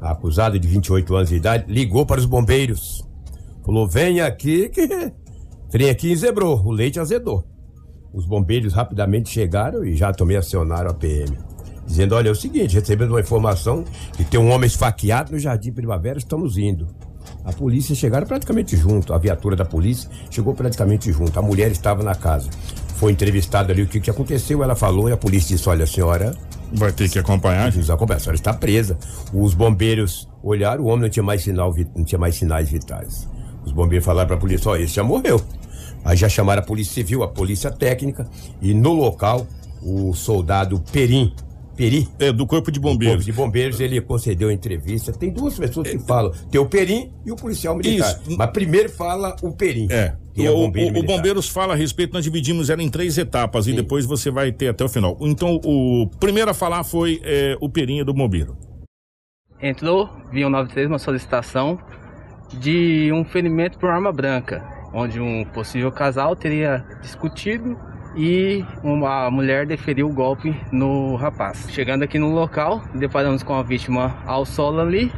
[0.01, 3.03] a acusada de 28 anos de idade, ligou para os bombeiros.
[3.65, 4.87] Falou: "Vem aqui que
[5.69, 7.43] trem aqui enzebrou, o leite azedou".
[8.13, 11.37] Os bombeiros rapidamente chegaram e já também acionaram a PM.
[11.87, 13.85] Dizendo, olha, é o seguinte, recebendo uma informação
[14.15, 16.85] que tem um homem esfaqueado no Jardim Primavera, estamos indo.
[17.45, 21.39] A polícia chegaram praticamente junto, a viatura da polícia chegou praticamente junto.
[21.39, 22.49] A mulher estava na casa.
[22.97, 25.87] Foi entrevistada ali o que, que aconteceu, ela falou e a polícia disse: Olha, a
[25.87, 26.35] senhora.
[26.73, 27.69] Vai ter que acompanhar?
[27.69, 28.97] A senhora está presa.
[29.33, 33.25] Os bombeiros olharam, o homem não tinha mais, sinal, não tinha mais sinais vitais.
[33.63, 35.41] Os bombeiros falaram para a polícia: Ó, esse já morreu.
[36.03, 38.27] Aí já chamaram a polícia civil, a polícia técnica,
[38.61, 39.47] e no local,
[39.81, 41.33] o soldado Perim.
[41.77, 42.07] Peri?
[42.19, 43.17] É, do Corpo de Bombeiros.
[43.17, 45.13] Corpo de Bombeiros, ele concedeu a entrevista.
[45.13, 46.31] Tem duas pessoas que falam.
[46.49, 48.19] Tem o Perim e o policial militar.
[48.35, 49.87] Mas primeiro fala o Perim.
[49.91, 50.15] É.
[50.35, 51.03] é o, bombeiro o- o.
[51.03, 54.69] Bombeiros fala a respeito, nós dividimos ela em três etapas e depois você vai ter
[54.69, 55.15] até o final.
[55.21, 58.57] Então, o primeiro a falar foi é, o Perinha do Bombeiro.
[59.61, 61.79] Entrou via 93 uma solicitação
[62.59, 64.63] de um ferimento por arma branca,
[64.93, 67.77] onde um possível casal teria discutido
[68.17, 71.67] e uma mulher deferiu o golpe no rapaz.
[71.69, 75.11] Chegando aqui no local, deparamos com a vítima ao solo ali,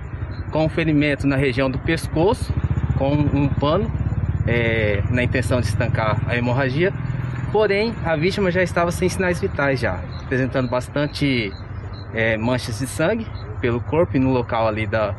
[0.51, 2.53] com um ferimento na região do pescoço,
[2.97, 3.89] com um pano
[4.45, 6.93] é, na intenção de estancar a hemorragia.
[7.53, 11.53] Porém, a vítima já estava sem sinais vitais já, apresentando bastante
[12.13, 13.25] é, manchas de sangue
[13.61, 15.15] pelo corpo e no local ali da,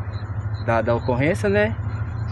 [0.66, 1.74] da, da ocorrência, né?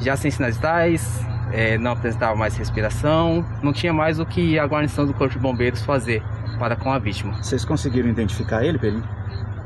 [0.03, 4.67] Já sem sinais vitais, é, não apresentava mais respiração, não tinha mais o que a
[4.67, 6.23] guarnição do Corpo de Bombeiros fazer
[6.59, 7.35] para com a vítima.
[7.43, 9.05] Vocês conseguiram identificar ele, Pelinho?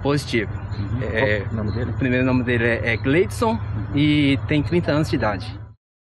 [0.03, 0.53] Positivo.
[0.79, 0.99] Uhum.
[1.13, 1.91] É, o nome dele?
[1.91, 3.59] O primeiro nome dele é, é Gleidson
[3.95, 5.62] e tem 30 anos de idade.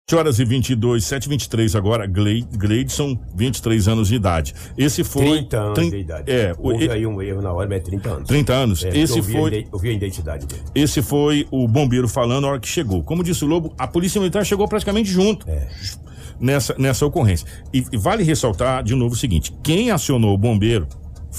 [0.10, 4.55] 7 horas e 22, 7 23 agora, Gle- Gleidson, 23 anos de idade.
[4.76, 5.24] Esse foi.
[5.41, 6.32] 30 anos trin- de idade.
[6.32, 8.28] É, Houve e- aí um erro na hora, mas é 30 anos.
[8.28, 8.84] 30 anos.
[8.84, 10.64] É, Esse eu foi- Eu vi a identidade dele.
[10.74, 13.03] Esse foi o bombeiro falando na hora que chegou.
[13.03, 15.68] Como disse o Lobo, a polícia militar chegou praticamente junto É.
[16.39, 17.45] nessa, nessa ocorrência.
[17.72, 20.88] E, e vale ressaltar de novo o seguinte: quem acionou o bombeiro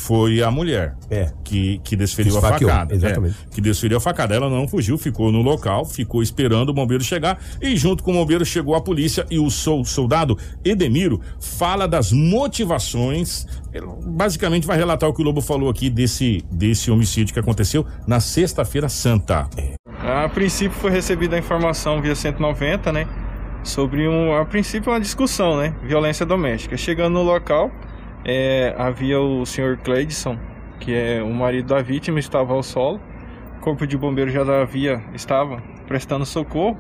[0.01, 1.30] foi a mulher É.
[1.44, 2.94] que, que desferiu a facada.
[2.94, 3.36] exatamente.
[3.51, 4.34] É, que desferiu a facada.
[4.34, 7.38] Ela não fugiu, ficou no local, ficou esperando o bombeiro chegar.
[7.61, 12.12] E junto com o bombeiro chegou a polícia e o sol- soldado Edemiro fala das
[12.12, 13.46] motivações.
[14.05, 18.20] Basicamente vai relatar o que o Lobo falou aqui desse, desse homicídio que aconteceu na
[18.20, 19.48] Sexta-feira Santa.
[20.03, 23.07] A princípio foi recebida a informação via 190, né?
[23.62, 25.74] Sobre um, a princípio uma discussão, né?
[25.84, 26.76] Violência doméstica.
[26.76, 27.70] Chegando no local,
[28.25, 30.39] é, havia o senhor Cleidson,
[30.79, 33.01] que é o marido da vítima, estava ao solo.
[33.59, 36.79] O corpo de bombeiro já havia, estava prestando socorro,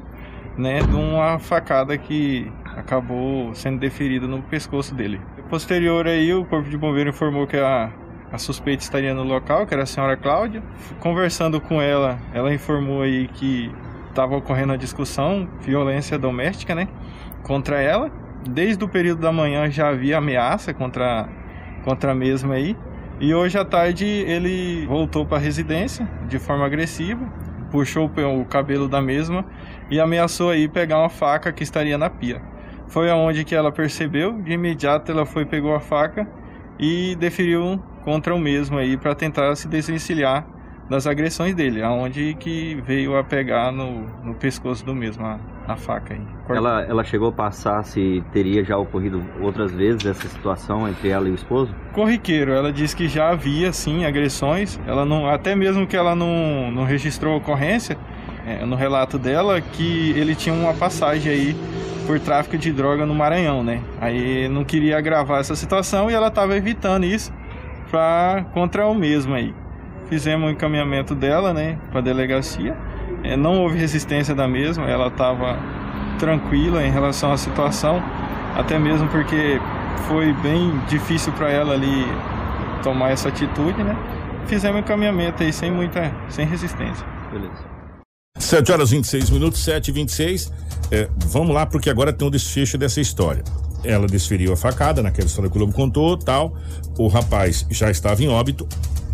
[0.56, 0.80] né?
[0.80, 5.20] De uma facada que acabou sendo deferida no pescoço dele.
[5.48, 7.90] Posterior aí, o corpo de bombeiro informou que a,
[8.32, 10.62] a suspeita estaria no local, que era a senhora Cláudia.
[11.00, 13.70] Conversando com ela, ela informou aí que
[14.08, 16.88] estava ocorrendo a discussão, violência doméstica, né?
[17.42, 18.10] Contra ela.
[18.48, 21.28] Desde o período da manhã já havia ameaça contra,
[21.84, 22.76] contra a mesma aí.
[23.20, 27.26] E hoje à tarde ele voltou para a residência de forma agressiva,
[27.70, 29.44] puxou o cabelo da mesma
[29.90, 32.40] e ameaçou aí pegar uma faca que estaria na pia.
[32.88, 36.26] Foi aonde que ela percebeu, de imediato ela foi pegou a faca
[36.78, 40.46] e deferiu contra o mesmo aí para tentar se desvencilhar
[40.90, 45.38] das agressões dele, aonde que veio a pegar no, no pescoço do mesmo a,
[45.68, 46.20] a faca aí.
[46.48, 51.28] Ela, ela chegou a passar se teria já ocorrido outras vezes essa situação entre ela
[51.28, 51.72] e o esposo?
[51.92, 52.52] corriqueiro.
[52.52, 54.80] Ela disse que já havia sim agressões.
[54.84, 57.96] Ela não, até mesmo que ela não, não registrou a ocorrência
[58.44, 61.56] é, no relato dela que ele tinha uma passagem aí
[62.06, 63.80] por tráfico de droga no Maranhão, né?
[64.00, 67.32] Aí não queria agravar essa situação e ela estava evitando isso
[67.90, 69.54] para contra o mesmo aí.
[70.10, 72.76] Fizemos o encaminhamento dela, né, para delegacia.
[73.22, 74.90] É, não houve resistência da mesma.
[74.90, 75.58] Ela estava
[76.18, 78.02] tranquila em relação à situação,
[78.56, 79.58] até mesmo porque
[80.08, 82.04] foi bem difícil para ela ali
[82.82, 83.96] tomar essa atitude, né?
[84.46, 87.06] Fizemos o encaminhamento aí sem muita, sem resistência.
[87.32, 87.64] Beleza.
[88.36, 90.52] 7 horas e 26 minutos, 7 e 26
[90.90, 93.44] é, Vamos lá, porque agora tem um desfecho dessa história.
[93.82, 96.56] Ela desferiu a facada, naquela história que o Lobo contou, tal.
[96.98, 98.66] O rapaz já estava em óbito.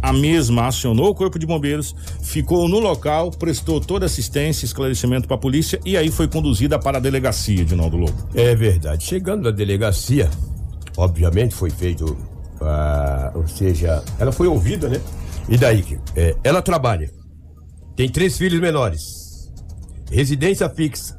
[0.02, 5.36] A mesma acionou o corpo de bombeiros, ficou no local, prestou toda assistência, esclarecimento para
[5.36, 8.28] a polícia e aí foi conduzida para a delegacia de Naldo Lobo.
[8.34, 9.04] É verdade.
[9.04, 10.30] Chegando na delegacia,
[10.96, 12.16] obviamente foi feito,
[12.60, 15.00] ah, ou seja, ela foi ouvida, né?
[15.48, 17.10] E daí, que, é, ela trabalha,
[17.96, 19.50] tem três filhos menores,
[20.10, 21.18] residência fixa,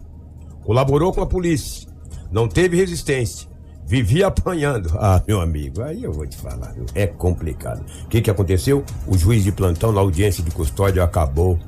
[0.63, 1.86] colaborou com a polícia,
[2.31, 3.47] não teve resistência,
[3.85, 4.89] vivia apanhando.
[4.99, 7.83] Ah, meu amigo, aí eu vou te falar, é complicado.
[8.03, 8.83] O que que aconteceu?
[9.07, 11.59] O juiz de plantão na audiência de custódia acabou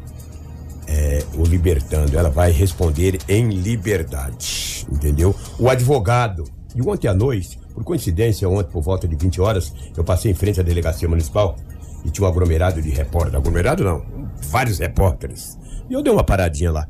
[0.87, 2.17] é, o libertando.
[2.17, 5.35] Ela vai responder em liberdade, entendeu?
[5.57, 6.43] O advogado.
[6.75, 10.35] E ontem à noite, por coincidência, ontem por volta de 20 horas, eu passei em
[10.35, 11.55] frente à delegacia municipal
[12.03, 13.35] e tinha um aglomerado de repórteres.
[13.35, 14.03] Aglomerado não,
[14.49, 15.57] vários repórteres.
[15.89, 16.87] E eu dei uma paradinha lá.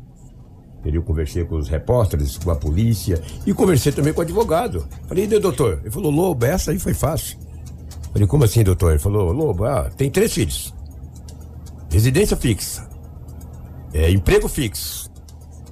[0.86, 4.88] Eu conversei com os repórteres, com a polícia e conversei também com o advogado.
[5.08, 5.80] Falei, e doutor?
[5.82, 7.38] Ele falou, Lobo, essa aí foi fácil.
[8.14, 8.92] Falei, como assim, doutor?
[8.92, 10.74] Ele falou, Lobo, ah, tem três filhos.
[11.92, 12.88] Residência fixa.
[13.94, 15.10] É, emprego fixo.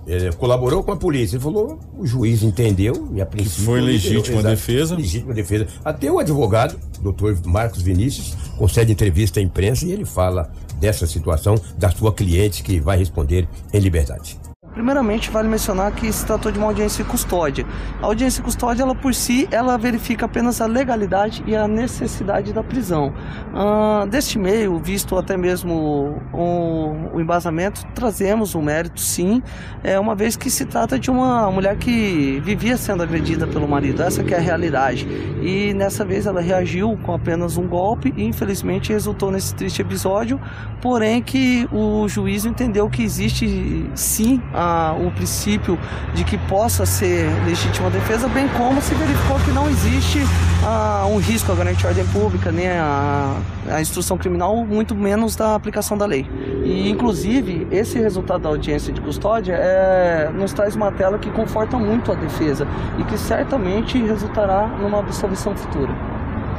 [0.05, 1.35] É, colaborou com a polícia.
[1.35, 3.65] Ele falou, o juiz entendeu e a princípio.
[3.65, 4.55] foi legítima Exato.
[4.55, 4.95] defesa.
[4.95, 5.67] Legítima defesa.
[5.83, 11.55] Até o advogado, doutor Marcos Vinícius, concede entrevista à imprensa e ele fala dessa situação
[11.77, 14.39] da sua cliente que vai responder em liberdade.
[14.77, 17.65] Primeiramente, vale mencionar que se tratou de uma audiência custódia.
[17.99, 22.63] A audiência custódia, ela por si, ela verifica apenas a legalidade e a necessidade da
[22.63, 23.11] prisão.
[23.55, 29.41] Ah, deste meio, visto até mesmo o, o embasamento, trazemos o mérito, sim,
[29.83, 34.03] é, uma vez que se trata de uma mulher que vivia sendo agredida pelo marido.
[34.03, 35.07] Essa que é a realidade.
[35.41, 40.39] E nessa vez ela reagiu com apenas um golpe e infelizmente resultou nesse triste episódio,
[40.83, 44.66] porém que o juiz entendeu que existe sim a
[44.99, 45.77] o princípio
[46.13, 50.19] de que possa ser legítima defesa, bem como se verificou que não existe
[50.65, 53.35] ah, um risco à garantia de ordem pública, nem a
[53.79, 56.25] instrução criminal, muito menos da aplicação da lei.
[56.63, 61.77] E, inclusive, esse resultado da audiência de custódia é, nos traz uma tela que conforta
[61.77, 65.93] muito a defesa e que certamente resultará numa absolvição futura.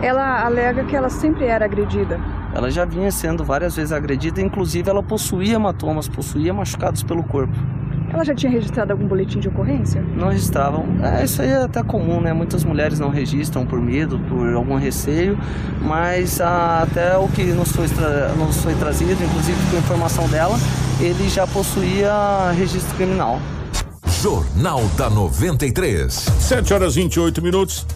[0.01, 2.21] Ela alega que ela sempre era agredida.
[2.55, 7.55] Ela já vinha sendo várias vezes agredida, inclusive ela possuía hematomas, possuía machucados pelo corpo.
[8.13, 10.03] Ela já tinha registrado algum boletim de ocorrência?
[10.17, 10.87] Não registravam.
[11.03, 12.33] É, isso aí é até comum, né?
[12.33, 15.39] Muitas mulheres não registram por medo, por algum receio,
[15.83, 20.57] mas ah, até o que nos foi, tra nos foi trazido, inclusive com informação dela,
[21.01, 23.39] ele já possuía registro criminal.
[24.23, 26.13] Jornal da 93.
[26.13, 27.87] 7 horas 28 minutos.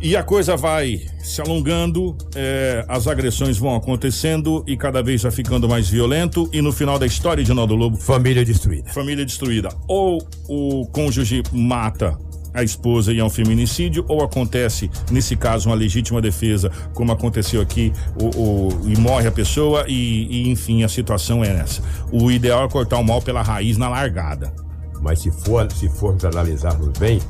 [0.00, 5.32] E a coisa vai se alongando, é, as agressões vão acontecendo e cada vez vai
[5.32, 6.48] ficando mais violento.
[6.52, 7.96] E no final da história de Naldo Lobo.
[7.96, 8.92] Família destruída.
[8.92, 9.68] Família destruída.
[9.88, 12.18] Ou o cônjuge mata
[12.56, 17.60] a esposa e é um feminicídio, ou acontece, nesse caso, uma legítima defesa, como aconteceu
[17.60, 21.82] aqui, o, o e morre a pessoa, e, e enfim, a situação é essa.
[22.10, 24.54] O ideal é cortar o mal pela raiz na largada.
[25.02, 27.20] Mas se for, se formos analisarmos bem,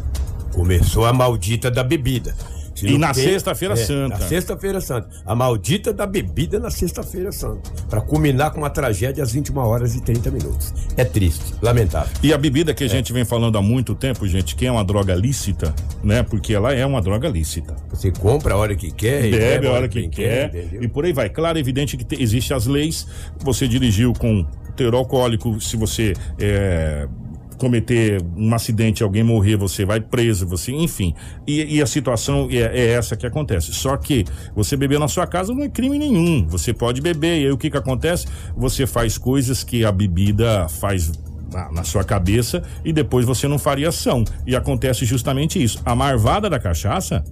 [0.53, 2.35] começou a maldita da bebida.
[2.83, 4.19] E na Sexta-feira é, Santa.
[4.19, 5.09] Na Sexta-feira Santa.
[5.25, 7.71] A maldita da bebida na Sexta-feira Santa.
[7.89, 10.75] Pra culminar com uma tragédia às 21 horas e 30 minutos.
[10.97, 12.13] É triste, lamentável.
[12.23, 14.85] E a bebida que a gente vem falando há muito tempo, gente, que é uma
[14.85, 16.23] droga lícita, né?
[16.23, 17.75] Porque ela é uma droga lícita.
[17.91, 20.83] Você compra a hora que quer, e bebe a hora que quer, entendeu?
[20.83, 21.29] e por aí vai.
[21.29, 23.07] Claro, é evidente que te, existe as leis.
[23.41, 24.47] Você dirigiu com
[24.77, 27.09] teor alcoólico, se você é,
[27.59, 31.15] cometer um acidente, alguém morrer, você vai preso, você, enfim.
[31.47, 33.73] E, e a situação é, é essa que acontece.
[33.73, 36.47] Só que você beber na sua casa não é crime nenhum.
[36.49, 38.27] Você pode beber, e aí o que que acontece?
[38.57, 41.13] Você faz coisas que a bebida faz
[41.53, 44.25] na, na sua cabeça e depois você não faria ação.
[44.47, 45.81] E acontece justamente isso.
[45.85, 47.25] A marvada da cachaça,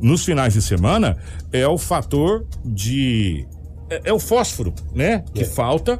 [0.00, 1.16] nos finais de semana,
[1.52, 3.46] é o fator de.
[3.90, 5.24] É, é o fósforo, né?
[5.34, 5.98] Que falta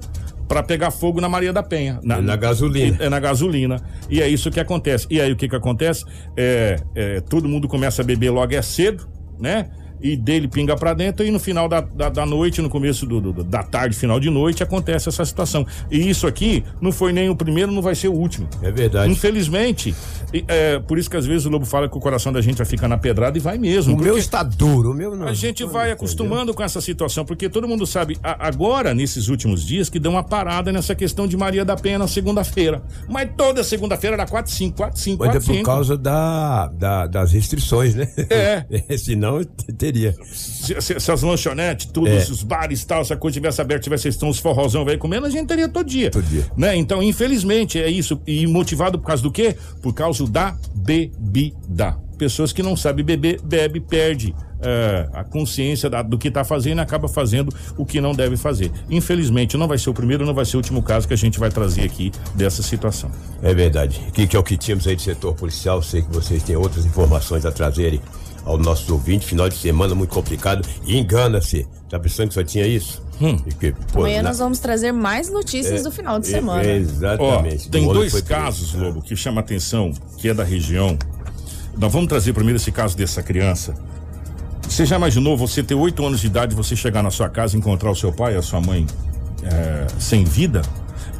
[0.52, 1.98] para pegar fogo na Maria da Penha.
[2.02, 2.98] É na gasolina.
[3.00, 3.82] É na gasolina.
[4.10, 5.06] E é isso que acontece.
[5.08, 6.04] E aí o que que acontece?
[6.36, 9.08] É, é, todo mundo começa a beber logo é cedo,
[9.40, 9.70] né?
[10.02, 13.20] E dele pinga pra dentro e no final da, da, da noite, no começo do,
[13.20, 15.66] do- da tarde, final de noite, acontece essa situação.
[15.90, 18.48] E isso aqui não foi nem o primeiro, não vai ser o último.
[18.62, 19.10] É verdade.
[19.12, 19.94] Infelizmente.
[20.48, 22.66] É, por isso que às vezes o Lobo fala que o coração da gente vai
[22.66, 23.94] ficar na pedrada e vai mesmo.
[23.94, 25.28] O meu está duro, o meu não.
[25.28, 29.64] a gente vai acostumando com essa situação, porque todo mundo sabe, a- agora, nesses últimos
[29.64, 32.82] dias, que deu uma parada nessa questão de Maria da Penha na segunda-feira.
[33.08, 35.64] Mas toda segunda-feira era 4, 5, 4, 5, Mas é 4, por 5.
[35.66, 38.08] causa da, da- das restrições, né?
[38.30, 38.64] É.
[38.96, 40.14] Senão t- teria.
[40.32, 42.20] Se, se- se as lanchonetes, tudo, É.
[42.20, 45.26] se os bares tal, se a coisa tivesse aberta, tivesse estão os forrozão velho comendo,
[45.26, 46.10] a gente teria todo dia.
[46.10, 46.46] Todo dia.
[46.56, 46.74] Né?
[46.76, 48.20] Então, infelizmente, é isso.
[48.26, 49.56] E motivado por causa do quê?
[49.82, 51.96] Por causa da bebida.
[52.18, 54.34] Pessoas que não sabem beber, bebe, perde
[54.64, 58.36] é, a consciência da- do que está fazendo e acaba fazendo o que não deve
[58.36, 58.70] fazer.
[58.88, 61.36] Infelizmente, não vai ser o primeiro, não vai ser o último caso que a gente
[61.40, 63.10] vai trazer aqui dessa situação.
[63.42, 64.00] É verdade.
[64.08, 65.82] O que, que é o que tínhamos aí de setor policial?
[65.82, 68.00] Sei que vocês têm outras informações a trazerem
[68.44, 69.26] ao nosso ouvinte.
[69.26, 70.66] Final de semana muito complicado.
[70.86, 71.66] E engana-se.
[71.88, 73.02] Tá pensando que só tinha isso?
[73.46, 76.30] E que, pô, Amanhã na- nós vamos trazer mais notícias É, do final de é,
[76.30, 76.62] semana.
[76.64, 77.68] é, Exatamente.
[77.68, 80.98] Ó, tem Do dois casos, Lobo, que chama atenção, que é da região.
[81.78, 83.74] Nós vamos trazer primeiro esse caso dessa criança.
[84.68, 87.58] Você já imaginou você ter oito anos de idade, você chegar na sua casa e
[87.58, 88.86] encontrar o seu pai e a sua mãe
[89.44, 90.62] é, sem vida?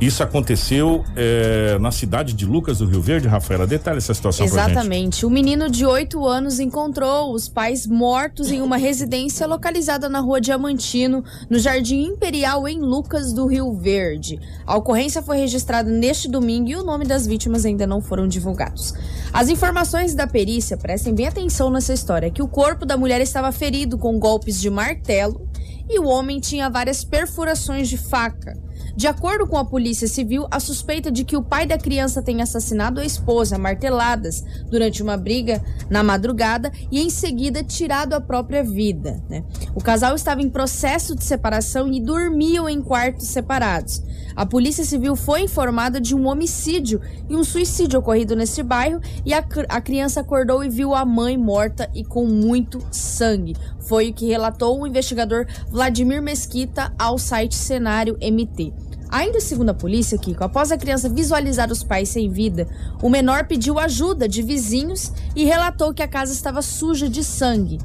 [0.00, 3.66] Isso aconteceu é, na cidade de Lucas do Rio Verde, Rafaela.
[3.66, 4.44] Detalhe essa situação.
[4.44, 5.24] Exatamente.
[5.24, 10.40] O menino de 8 anos encontrou os pais mortos em uma residência localizada na rua
[10.40, 14.40] Diamantino, no Jardim Imperial, em Lucas do Rio Verde.
[14.66, 18.94] A ocorrência foi registrada neste domingo e o nome das vítimas ainda não foram divulgados.
[19.32, 23.52] As informações da perícia, prestem bem atenção nessa história, que o corpo da mulher estava
[23.52, 25.48] ferido com golpes de martelo
[25.88, 28.56] e o homem tinha várias perfurações de faca.
[28.94, 32.44] De acordo com a Polícia Civil, a suspeita de que o pai da criança tenha
[32.44, 38.62] assassinado a esposa marteladas durante uma briga na madrugada e em seguida tirado a própria
[38.62, 39.22] vida.
[39.30, 39.44] né?
[39.74, 44.02] O casal estava em processo de separação e dormiam em quartos separados.
[44.34, 49.34] A Polícia Civil foi informada de um homicídio e um suicídio ocorrido nesse bairro e
[49.34, 53.54] a, a criança acordou e viu a mãe morta e com muito sangue.
[53.82, 58.72] Foi o que relatou o investigador Vladimir Mesquita ao site Cenário MT.
[59.10, 62.66] Ainda segundo a polícia, Kiko, após a criança visualizar os pais sem vida,
[63.02, 67.78] o menor pediu ajuda de vizinhos e relatou que a casa estava suja de sangue.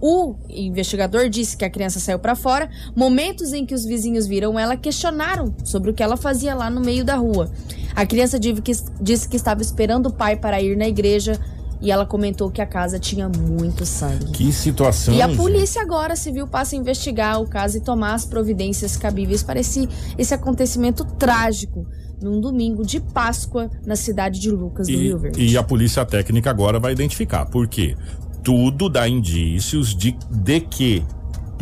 [0.00, 2.70] O investigador disse que a criança saiu para fora.
[2.96, 6.80] Momentos em que os vizinhos viram ela questionaram sobre o que ela fazia lá no
[6.80, 7.50] meio da rua.
[7.94, 11.38] A criança disse que estava esperando o pai para ir na igreja
[11.80, 14.32] e ela comentou que a casa tinha muito sangue.
[14.32, 15.14] Que situação.
[15.14, 19.42] E a polícia agora civil passa a investigar o caso e tomar as providências cabíveis
[19.42, 21.86] para esse, esse acontecimento trágico
[22.22, 25.40] num domingo de Páscoa na cidade de Lucas do Rio Verde.
[25.40, 27.46] E, e a polícia técnica agora vai identificar.
[27.46, 27.96] Por quê?
[28.42, 31.02] Tudo dá indícios de, de que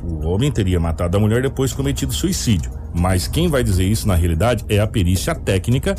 [0.02, 2.78] o homem teria matado a mulher depois cometido suicídio.
[2.94, 5.94] Mas quem vai dizer isso na realidade é a perícia técnica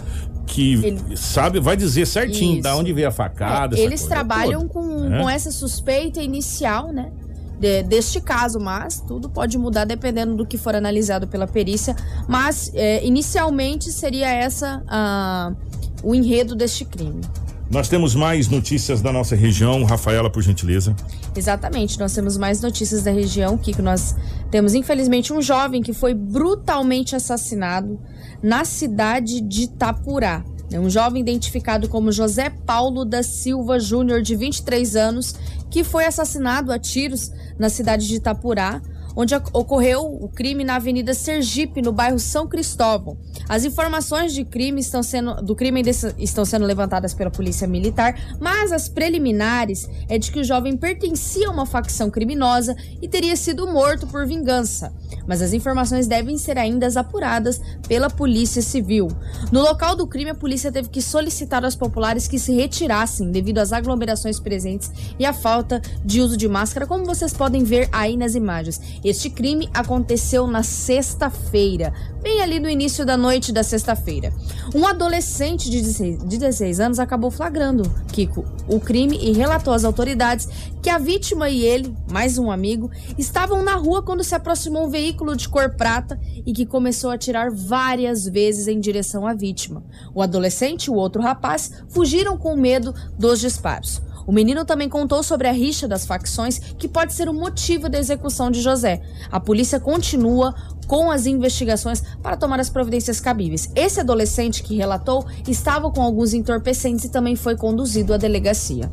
[0.50, 2.64] que Ele- sabe, vai dizer certinho Isso.
[2.64, 3.76] da onde veio a facada.
[3.76, 5.22] essa Eles trabalham toda, com, né?
[5.22, 7.12] com essa suspeita inicial, né?
[7.60, 11.96] de- deste caso, mas tudo pode mudar dependendo do que for analisado pela perícia.
[12.28, 15.54] Mas é, inicialmente seria essa ah,
[16.02, 17.22] o enredo deste crime.
[17.70, 19.84] Nós temos mais notícias da nossa região.
[19.84, 20.96] Rafaela, por gentileza.
[21.36, 23.82] Exatamente, nós temos mais notícias da região, Kiko.
[23.84, 24.16] Nós
[24.50, 28.00] temos, infelizmente, um jovem que foi brutalmente assassinado
[28.42, 30.44] na cidade de Itapurá.
[30.72, 35.34] É um jovem identificado como José Paulo da Silva Júnior, de 23 anos,
[35.70, 38.82] que foi assassinado a tiros na cidade de Itapurá,
[39.20, 43.18] onde ocorreu o crime na Avenida Sergipe, no bairro São Cristóvão.
[43.50, 45.84] As informações de crime estão sendo, do crime
[46.18, 51.50] estão sendo levantadas pela Polícia Militar, mas as preliminares é de que o jovem pertencia
[51.50, 54.94] a uma facção criminosa e teria sido morto por vingança.
[55.28, 57.60] Mas as informações devem ser ainda apuradas
[57.90, 59.10] pela Polícia Civil.
[59.52, 63.58] No local do crime, a polícia teve que solicitar aos populares que se retirassem devido
[63.58, 64.90] às aglomerações presentes
[65.20, 68.80] e à falta de uso de máscara, como vocês podem ver aí nas imagens.
[69.10, 71.92] Este crime aconteceu na sexta-feira,
[72.22, 74.32] bem ali no início da noite da sexta-feira.
[74.76, 79.84] Um adolescente de 16, de 16 anos acabou flagrando, Kiko, o crime e relatou às
[79.84, 80.48] autoridades
[80.80, 84.90] que a vítima e ele, mais um amigo, estavam na rua quando se aproximou um
[84.92, 89.84] veículo de cor prata e que começou a atirar várias vezes em direção à vítima.
[90.14, 94.04] O adolescente e o outro rapaz fugiram com medo dos disparos.
[94.30, 97.98] O menino também contou sobre a rixa das facções, que pode ser o motivo da
[97.98, 99.02] execução de José.
[99.32, 100.54] A polícia continua
[100.86, 103.72] com as investigações para tomar as providências cabíveis.
[103.76, 108.92] Esse adolescente que relatou estava com alguns entorpecentes e também foi conduzido à delegacia.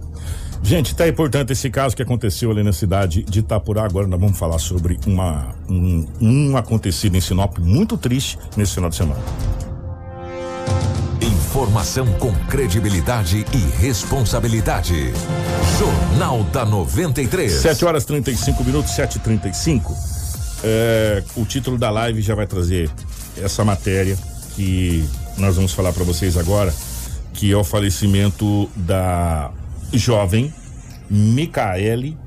[0.63, 3.85] Gente, tá importante esse caso que aconteceu ali na cidade de Itapurá.
[3.85, 8.89] Agora nós vamos falar sobre uma, um, um acontecido em Sinop muito triste nesse final
[8.89, 9.21] de semana.
[11.47, 15.13] Informação com credibilidade e responsabilidade.
[15.79, 17.53] Jornal da 93.
[17.53, 19.93] 7 horas 35 minutos, 7h35.
[20.65, 22.91] É, o título da live já vai trazer
[23.41, 24.19] essa matéria
[24.57, 26.75] que nós vamos falar para vocês agora,
[27.33, 29.53] que é o falecimento da
[29.93, 30.53] jovem
[31.09, 32.19] Micaele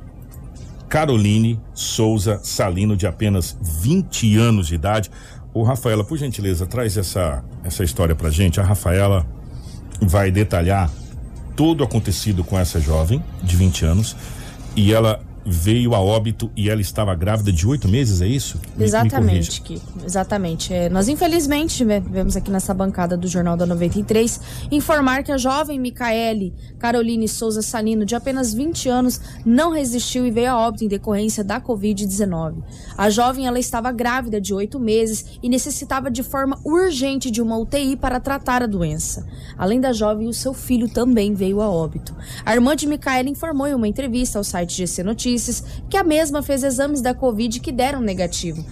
[0.88, 5.11] Caroline Souza Salino, de apenas 20 anos de idade.
[5.54, 8.60] Ô, Rafaela, por gentileza, traz essa, essa história pra gente.
[8.60, 9.26] A Rafaela
[10.02, 10.89] vai detalhar
[11.56, 14.16] todo o acontecido com essa jovem de 20 anos
[14.76, 18.58] e ela veio a óbito e ela estava grávida de oito meses, é isso?
[18.58, 18.86] Me- me.
[18.86, 20.00] Exatamente, Kiko.
[20.06, 20.74] Exatamente.
[20.74, 24.39] É, nós, infelizmente, ve- vemos aqui nessa bancada do Jornal da 93
[24.72, 30.32] informar que a jovem Micaele Caroline Souza Salino, de apenas 20 anos, não resistiu e
[30.32, 32.64] veio a óbito em decorrência da Covid-19.
[32.97, 37.58] A jovem ela estava grávida de oito meses e necessitava de forma urgente de uma
[37.58, 39.26] UTI para tratar a doença.
[39.58, 42.16] Além da jovem, o seu filho também veio a óbito.
[42.45, 45.38] A irmã de Micaela informou em uma entrevista ao site GC Notícias
[45.89, 48.63] que a mesma fez exames da Covid que deram negativo.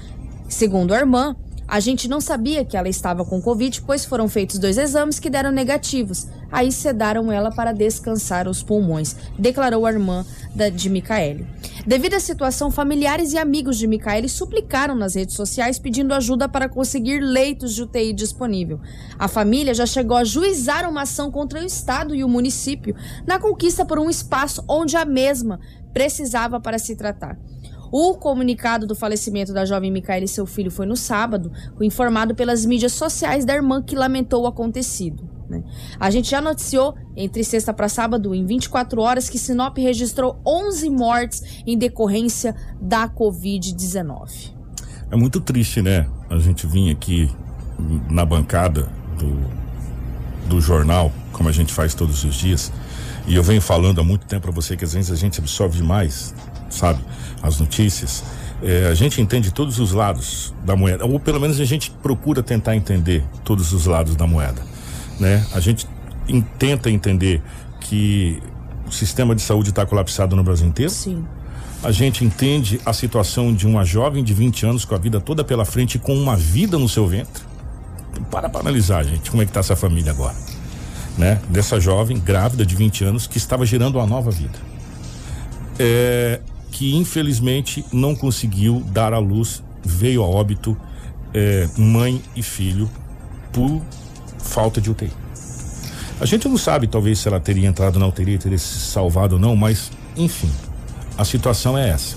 [0.49, 1.36] Segundo a irmã,
[1.68, 5.30] a gente não sabia que ela estava com Covid, pois foram feitos dois exames que
[5.30, 6.26] deram negativos.
[6.49, 11.45] Aí sedaram ela para descansar os pulmões, declarou a irmã da, de Micaele.
[11.86, 16.70] Devido à situação, familiares e amigos de Micaele suplicaram nas redes sociais pedindo ajuda para
[16.70, 18.80] conseguir leitos de UTI disponível.
[19.20, 22.95] A família já chegou a juizar uma ação contra o Estado e o município
[23.26, 25.59] na conquista por um espaço onde a mesma
[25.98, 27.39] precisava para se tratar.
[27.91, 32.64] O comunicado do falecimento da jovem Micaela e seu filho foi no sábado, informado pelas
[32.68, 35.28] mídias sociais da irmã que lamentou o acontecido.
[35.50, 35.64] né?
[36.00, 40.88] A gente já noticiou, entre sexta para sábado, em 24 horas, que Sinop registrou 11
[40.91, 44.54] mortes em decorrência da Covid-19.
[45.10, 46.08] É muito triste, né?
[46.30, 47.28] A gente vinha aqui
[48.08, 48.88] na bancada
[49.18, 52.72] do, do jornal, como a gente faz todos os dias,
[53.28, 55.78] e eu venho falando há muito tempo para você que às vezes a gente absorve
[55.78, 56.34] demais,
[56.70, 57.04] sabe?
[57.44, 58.24] As notícias.
[58.64, 62.42] É, a gente entende todos os lados da moeda, ou pelo menos a gente procura
[62.42, 64.64] tentar entender todos os lados da moeda,
[65.20, 65.46] né?
[65.54, 65.86] A gente
[66.58, 67.42] tenta entender
[67.82, 68.42] que
[68.88, 70.92] o sistema de saúde está colapsado no Brasil inteiro.
[70.92, 71.26] Sim.
[71.84, 75.44] a gente entende a situação de uma jovem de 20 anos com a vida toda
[75.44, 77.44] pela frente e com uma vida no seu ventre.
[78.32, 80.36] Para para analisar, gente, como é que tá essa família agora,
[81.18, 81.41] né?
[81.49, 84.57] Dessa jovem grávida de 20 anos que estava gerando uma nova vida.
[85.80, 86.39] É,
[86.72, 90.78] que infelizmente não conseguiu dar à luz, veio a óbito
[91.34, 92.89] é, mãe e filho
[93.51, 93.82] por
[94.39, 95.11] falta de UTI.
[96.20, 99.41] A gente não sabe, talvez, se ela teria entrado na UTI, teria se salvado ou
[99.41, 100.49] não, mas, enfim,
[101.18, 102.15] a situação é essa.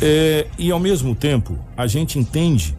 [0.00, 2.76] É, e ao mesmo tempo, a gente entende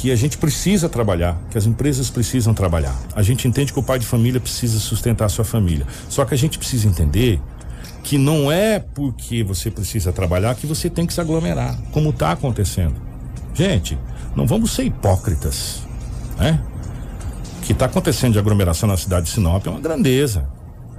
[0.00, 2.96] que a gente precisa trabalhar, que as empresas precisam trabalhar.
[3.16, 5.84] A gente entende que o pai de família precisa sustentar a sua família.
[6.08, 7.40] Só que a gente precisa entender
[8.04, 12.30] que não é porque você precisa trabalhar que você tem que se aglomerar, como está
[12.30, 12.94] acontecendo.
[13.52, 13.98] Gente,
[14.36, 15.82] não vamos ser hipócritas,
[16.38, 16.62] né?
[17.58, 20.48] O que está acontecendo de aglomeração na cidade de Sinop é uma grandeza.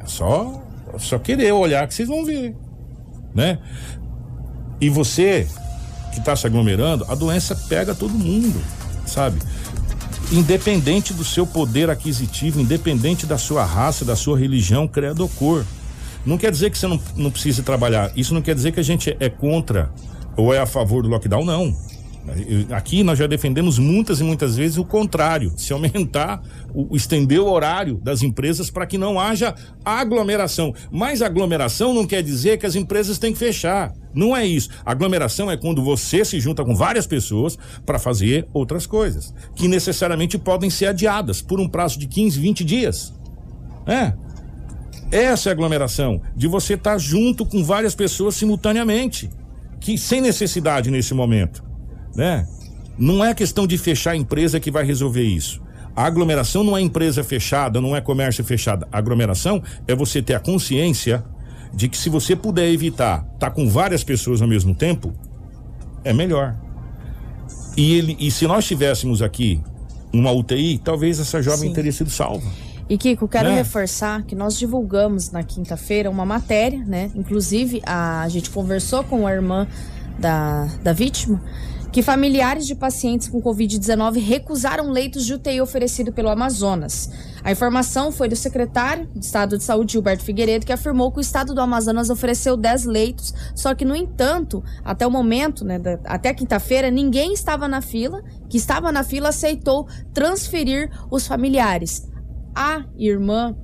[0.04, 0.62] É só,
[0.98, 2.54] só querer olhar que vocês vão ver,
[3.34, 3.60] né?
[4.82, 5.48] E você
[6.12, 8.62] que está se aglomerando, a doença pega todo mundo,
[9.10, 9.40] sabe?
[10.32, 15.66] Independente do seu poder aquisitivo, independente da sua raça, da sua religião, credo ou cor.
[16.26, 18.12] Não quer dizer que você não, não precise trabalhar.
[18.16, 19.92] Isso não quer dizer que a gente é contra
[20.38, 21.76] ou é a favor do lockdown, não.
[22.72, 26.42] Aqui nós já defendemos muitas e muitas vezes o contrário, se aumentar,
[26.74, 30.74] o, estender o horário das empresas para que não haja aglomeração.
[30.92, 33.94] Mas aglomeração não quer dizer que as empresas têm que fechar.
[34.14, 34.70] Não é isso.
[34.86, 40.38] Aglomeração é quando você se junta com várias pessoas para fazer outras coisas, que necessariamente
[40.38, 43.14] podem ser adiadas por um prazo de 15, 20 dias.
[43.88, 44.14] É.
[45.12, 49.30] Essa é aglomeração, de você estar tá junto com várias pessoas simultaneamente,
[49.80, 51.69] que sem necessidade nesse momento
[52.16, 52.48] né?
[52.98, 55.62] Não é questão de fechar a empresa que vai resolver isso.
[55.96, 58.86] A aglomeração não é empresa fechada, não é comércio fechado.
[58.92, 61.24] A aglomeração é você ter a consciência
[61.74, 65.14] de que se você puder evitar estar tá com várias pessoas ao mesmo tempo,
[66.04, 66.56] é melhor.
[67.78, 69.62] E, ele, e se nós tivéssemos aqui
[70.12, 71.76] uma UTI, talvez essa jovem Sim.
[71.76, 72.50] teria sido salva.
[72.90, 73.56] E Kiko, quero né?
[73.56, 77.12] reforçar que nós divulgamos na quinta-feira uma matéria, né?
[77.14, 79.68] Inclusive, a, a gente conversou com a irmã
[80.18, 81.40] da, da vítima
[81.92, 87.10] que familiares de pacientes com Covid-19 recusaram leitos de UTI oferecido pelo Amazonas.
[87.44, 91.22] A informação foi do secretário de Estado de Saúde, Gilberto Figueiredo, que afirmou que o
[91.22, 96.00] Estado do Amazonas ofereceu 10 leitos, só que, no entanto, até o momento, né, da,
[96.06, 102.08] até quinta-feira, ninguém estava na fila, que estava na fila aceitou transferir os familiares.
[102.54, 103.56] A irmã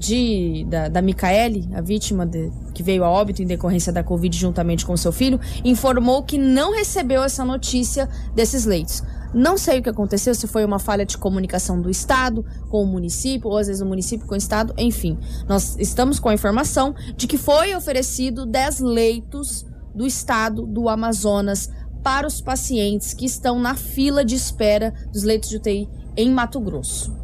[0.00, 4.34] de, da, da Micaele, a vítima de, que veio a óbito em decorrência da Covid
[4.34, 9.02] juntamente com seu filho, informou que não recebeu essa notícia desses leitos.
[9.34, 12.86] Não sei o que aconteceu, se foi uma falha de comunicação do Estado com o
[12.86, 15.18] município, ou às vezes o município com o Estado, enfim.
[15.46, 21.68] Nós estamos com a informação de que foi oferecido 10 leitos do Estado do Amazonas
[22.02, 26.58] para os pacientes que estão na fila de espera dos leitos de UTI em Mato
[26.58, 27.20] Grosso.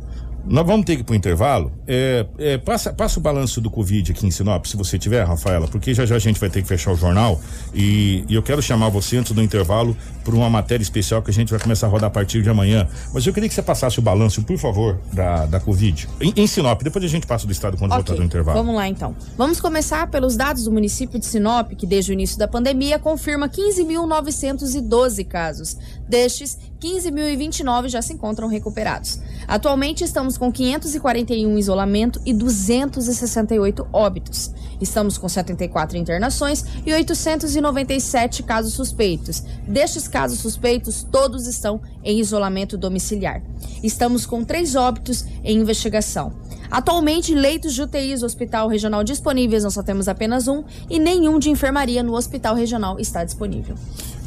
[0.48, 1.72] Nós vamos ter que ir para o intervalo.
[1.86, 5.66] É, é, passa, passa o balanço do Covid aqui em Sinop, se você tiver, Rafaela,
[5.66, 7.40] porque já já a gente vai ter que fechar o jornal.
[7.74, 11.34] E, e eu quero chamar você antes do intervalo para uma matéria especial que a
[11.34, 12.86] gente vai começar a rodar a partir de amanhã.
[13.12, 16.08] Mas eu queria que você passasse o balanço, por favor, da, da Covid.
[16.20, 18.58] Em, em Sinop, depois a gente passa do estado quando okay, voltar do intervalo.
[18.58, 19.16] Vamos lá então.
[19.36, 23.48] Vamos começar pelos dados do município de Sinop, que desde o início da pandemia confirma
[23.48, 25.76] 15.912 casos.
[26.08, 29.20] Destes, 15.029 já se encontram recuperados.
[29.48, 34.52] Atualmente estamos com 541 isolamento e 268 óbitos.
[34.80, 39.42] Estamos com 74 internações e 897 casos suspeitos.
[39.66, 43.42] Destes casos suspeitos, todos estão em isolamento domiciliar.
[43.82, 46.32] Estamos com três óbitos em investigação.
[46.70, 51.38] Atualmente, leitos de UTIs do Hospital Regional disponíveis, nós só temos apenas um, e nenhum
[51.38, 53.76] de enfermaria no Hospital Regional está disponível.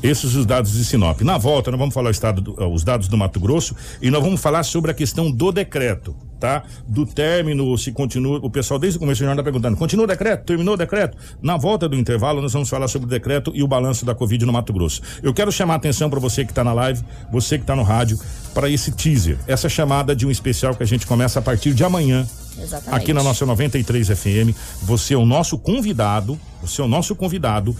[0.01, 1.21] Esses os dados de Sinop.
[1.21, 4.39] Na volta, nós vamos falar do, eh, os dados do Mato Grosso e nós vamos
[4.39, 6.63] falar sobre a questão do decreto, tá?
[6.87, 8.39] Do término, se continua.
[8.41, 10.45] O pessoal desde o começo jornal está perguntando: continua o decreto?
[10.45, 11.17] Terminou o decreto?
[11.41, 14.45] Na volta do intervalo, nós vamos falar sobre o decreto e o balanço da Covid
[14.45, 15.01] no Mato Grosso.
[15.21, 17.83] Eu quero chamar a atenção para você que está na live, você que está no
[17.83, 18.17] rádio,
[18.53, 21.83] para esse teaser, essa chamada de um especial que a gente começa a partir de
[21.83, 22.25] amanhã
[22.61, 22.95] Exatamente.
[22.95, 27.75] Aqui na nossa 93 FM, você é o nosso convidado, você é o nosso convidado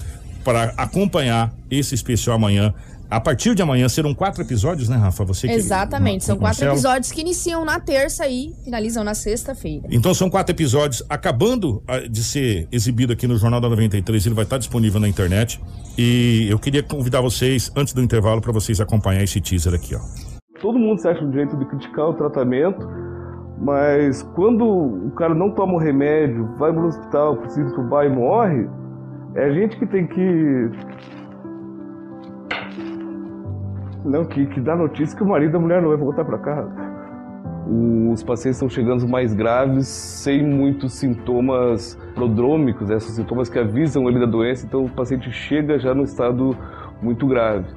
[0.50, 2.74] para acompanhar esse especial amanhã.
[3.08, 5.24] A partir de amanhã serão quatro episódios, né, Rafa?
[5.26, 6.72] Você que, Exatamente, são quatro Marcelo.
[6.74, 9.88] episódios que iniciam na terça e finalizam na sexta-feira.
[9.92, 14.34] Então são quatro episódios acabando ah, de ser exibido aqui no Jornal da 93, ele
[14.34, 15.62] vai estar disponível na internet.
[15.96, 20.00] E eu queria convidar vocês, antes do intervalo, para vocês acompanhar esse teaser aqui, ó.
[20.60, 22.88] Todo mundo se acha o direito de criticar o tratamento,
[23.62, 28.68] mas quando o cara não toma o remédio, vai no hospital, precisa entubar e morre,
[29.36, 30.72] É a gente que tem que.
[34.04, 36.90] Não, que, que dá notícia que o marido da mulher não vai voltar para casa.
[38.12, 44.20] Os pacientes estão chegando mais graves, sem muitos sintomas prodrômicos, esses sintomas que avisam ele
[44.20, 46.58] da doença, então o paciente chega já no estado
[47.00, 47.68] muito grave.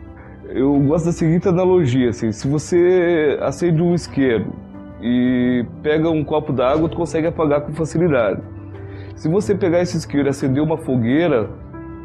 [0.49, 4.53] Eu gosto da seguinte analogia, assim, se você acende um isqueiro
[5.03, 8.41] e pega um copo d'água, tu consegue apagar com facilidade.
[9.23, 11.49] Se você pegar esse isqueiro e acender uma fogueira,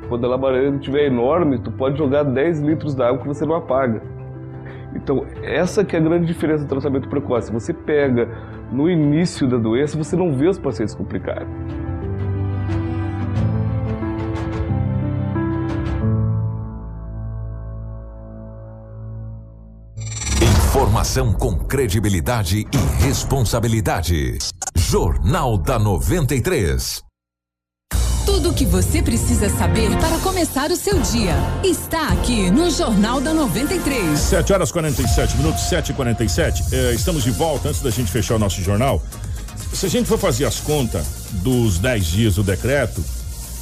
[0.08, 4.04] quando a labareda estiver enorme, tu pode jogar 10 litros d'água que você não apaga.
[4.94, 7.52] Então, essa que é a grande diferença do tratamento precoce.
[7.52, 8.30] Você pega
[8.72, 11.48] no início da doença, você não vê os pacientes complicarem.
[20.40, 24.38] Informação com credibilidade e responsabilidade.
[24.76, 27.07] Jornal da 93.
[28.28, 33.22] Tudo o que você precisa saber para começar o seu dia está aqui no Jornal
[33.22, 34.20] da 93.
[34.20, 37.70] 7 horas 47 minutos, 7 e 47 eh, Estamos de volta.
[37.70, 39.02] Antes da gente fechar o nosso jornal,
[39.72, 41.08] se a gente for fazer as contas
[41.42, 43.02] dos 10 dias do decreto,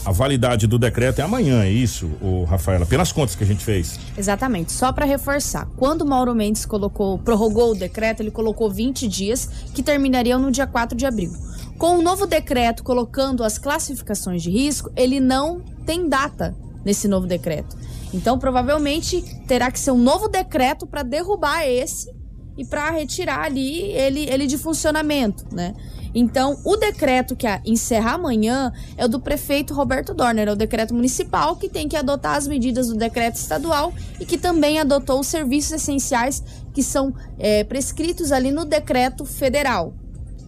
[0.03, 2.87] a validade do decreto é amanhã, é isso, o Rafaela?
[2.87, 3.99] Pelas contas que a gente fez.
[4.17, 4.71] Exatamente.
[4.71, 9.47] Só para reforçar, quando o Mauro Mendes colocou, prorrogou o decreto, ele colocou 20 dias
[9.75, 11.31] que terminariam no dia 4 de abril.
[11.77, 16.55] Com o novo decreto colocando as classificações de risco, ele não tem data
[16.85, 17.75] nesse novo decreto.
[18.13, 22.09] Então, provavelmente terá que ser um novo decreto para derrubar esse
[22.57, 25.73] e para retirar ali ele, ele de funcionamento, né?
[26.13, 30.93] Então, o decreto que encerra amanhã é o do prefeito Roberto Dorner, é o decreto
[30.93, 35.27] municipal que tem que adotar as medidas do decreto estadual e que também adotou os
[35.27, 36.41] serviços essenciais
[36.73, 39.93] que são é, prescritos ali no decreto federal.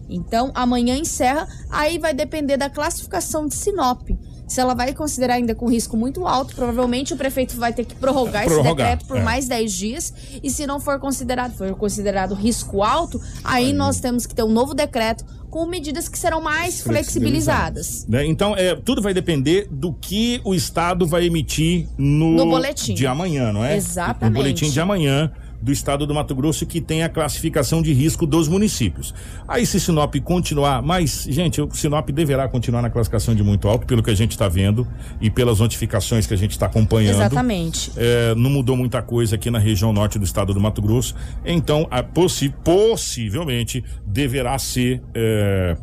[0.08, 4.08] Então, amanhã encerra, aí vai depender da classificação de Sinop.
[4.48, 7.94] Se ela vai considerar ainda com risco muito alto, provavelmente o prefeito vai ter que
[7.94, 9.22] prorrogar, esse decreto por é.
[9.22, 10.14] mais 10 dias.
[10.42, 14.50] E se não for considerado, for considerado risco alto, aí, nós temos que ter um
[14.50, 18.06] novo decreto com medidas que serão mais flexibilizadas.
[18.08, 18.24] Né?
[18.24, 22.94] Então, é, tudo vai depender do que o Estado vai emitir no, No boletim.
[22.94, 23.76] de amanhã, não é?
[23.76, 24.34] Exatamente.
[24.34, 25.30] No boletim de amanhã
[25.60, 29.14] do estado do Mato Grosso que tem a classificação de risco dos municípios.
[29.46, 33.86] Aí se Sinop continuar, mas gente, o Sinop deverá continuar na classificação de muito alto
[33.86, 34.86] pelo que a gente está vendo
[35.20, 37.16] e pelas notificações que a gente está acompanhando.
[37.16, 37.92] Exatamente.
[37.96, 41.14] É, não mudou muita coisa aqui na região norte do estado do Mato Grosso.
[41.44, 45.76] Então, a possi possivelmente deverá ser é,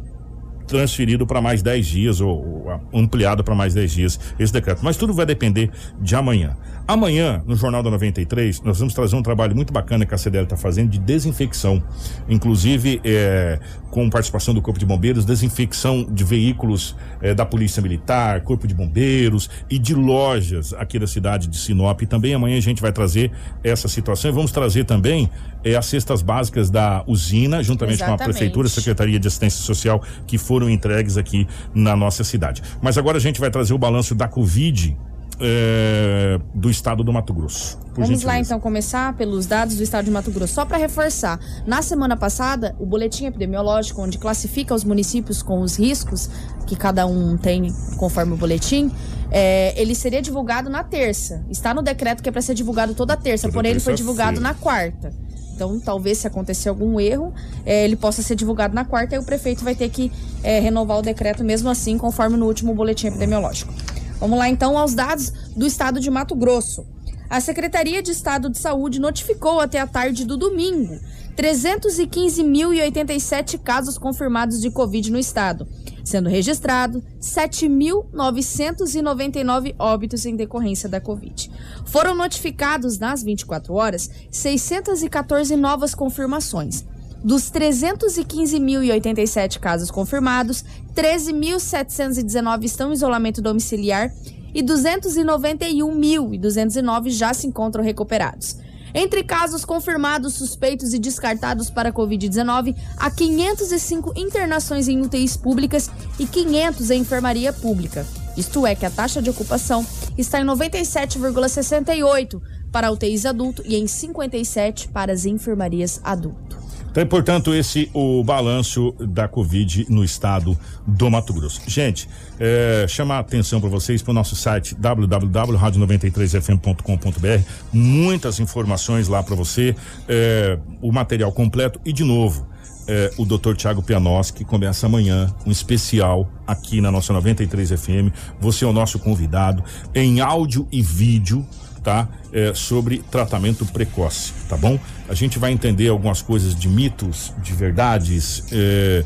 [0.67, 4.81] transferido para mais 10 dias ou, ou ampliado para mais 10 dias esse decreto.
[4.83, 5.71] Mas tudo vai depender
[6.01, 6.55] de amanhã.
[6.87, 10.43] Amanhã, no Jornal da 93, nós vamos trazer um trabalho muito bacana que a CDL
[10.43, 11.81] está fazendo de desinfecção.
[12.29, 13.59] Inclusive, é,
[13.89, 18.75] com participação do Corpo de Bombeiros, desinfecção de veículos é, da Polícia Militar, Corpo de
[18.75, 22.03] Bombeiros e de lojas aqui da cidade de Sinop.
[22.03, 23.31] E também amanhã a gente vai trazer
[23.63, 25.27] essa situação e vamos trazer também
[25.63, 28.35] é, as cestas básicas da usina, juntamente com a Exatamente.
[28.35, 32.61] Prefeitura, a Secretaria de Assistência Social, que foram entregues aqui na nossa cidade.
[32.79, 34.95] Mas agora a gente vai trazer o balanço da Covid
[35.39, 37.77] é, do estado do Mato Grosso.
[37.93, 38.27] Vamos gentileza.
[38.27, 40.53] lá então começar pelos dados do estado de Mato Grosso.
[40.53, 45.77] Só para reforçar, na semana passada, o boletim epidemiológico, onde classifica os municípios com os
[45.77, 46.29] riscos
[46.67, 48.91] que cada um tem conforme o boletim,
[49.31, 51.45] é, ele seria divulgado na terça.
[51.49, 54.39] Está no decreto que é para ser divulgado toda terça, Toda porém ele foi divulgado
[54.39, 55.13] na quarta.
[55.55, 57.33] Então, talvez se acontecer algum erro,
[57.65, 60.11] é, ele possa ser divulgado na quarta e o prefeito vai ter que
[60.43, 63.73] é, renovar o decreto mesmo assim, conforme no último boletim epidemiológico.
[64.19, 66.85] Vamos lá então aos dados do estado de Mato Grosso.
[67.29, 70.99] A Secretaria de Estado de Saúde notificou até a tarde do domingo
[71.35, 75.67] 315.087 casos confirmados de Covid no estado,
[76.03, 81.51] sendo registrado 7.999 óbitos em decorrência da Covid.
[81.85, 86.85] Foram notificados nas 24 horas 614 novas confirmações.
[87.25, 90.63] Dos 315.087 casos confirmados,
[90.95, 94.13] 13.719 estão em isolamento domiciliar
[94.53, 98.57] e 291.209 já se encontram recuperados.
[98.93, 106.27] Entre casos confirmados, suspeitos e descartados para Covid-19, há 505 internações em UTIs públicas e
[106.27, 108.05] 500 em enfermaria pública.
[108.37, 109.83] Isto é, que a taxa de ocupação
[110.15, 112.39] está em 97,68
[112.71, 116.64] para UTIs adulto e em 57 para as enfermarias adulto.
[116.95, 121.59] Então, portanto, esse o balanço da Covid no estado do Mato Grosso.
[121.67, 122.07] Gente,
[122.39, 127.49] é, chamar a atenção para vocês para o nosso site www.radio93fm.com.br.
[127.73, 129.75] Muitas informações lá para você,
[130.07, 132.47] é, o material completo e de novo.
[132.87, 133.55] é, o Dr.
[133.55, 138.13] Tiago Pianoschi, que começa amanhã um especial aqui na nossa 93 FM.
[138.39, 141.45] Você é o nosso convidado em áudio e vídeo,
[141.85, 142.09] tá?
[142.53, 144.77] Sobre tratamento precoce, tá bom?
[145.07, 149.05] A gente vai entender algumas coisas de mitos, de verdades, é,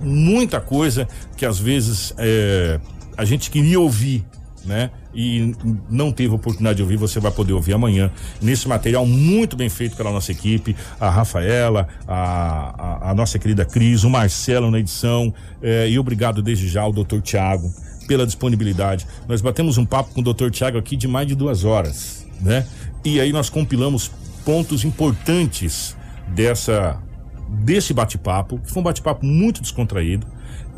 [0.00, 2.80] muita coisa que às vezes é,
[3.16, 4.24] a gente queria ouvir,
[4.64, 4.90] né?
[5.14, 5.54] E
[5.88, 8.10] não teve oportunidade de ouvir, você vai poder ouvir amanhã
[8.42, 13.64] nesse material muito bem feito pela nossa equipe, a Rafaela, a, a, a nossa querida
[13.64, 17.72] Cris, o Marcelo na edição, eh, e obrigado desde já ao doutor Tiago
[18.08, 19.06] pela disponibilidade.
[19.28, 22.66] Nós batemos um papo com o doutor Tiago aqui de mais de duas horas, né?
[23.04, 24.10] E aí nós compilamos
[24.44, 25.94] pontos importantes
[26.26, 27.00] dessa
[27.50, 30.26] desse bate-papo, que foi um bate-papo muito descontraído,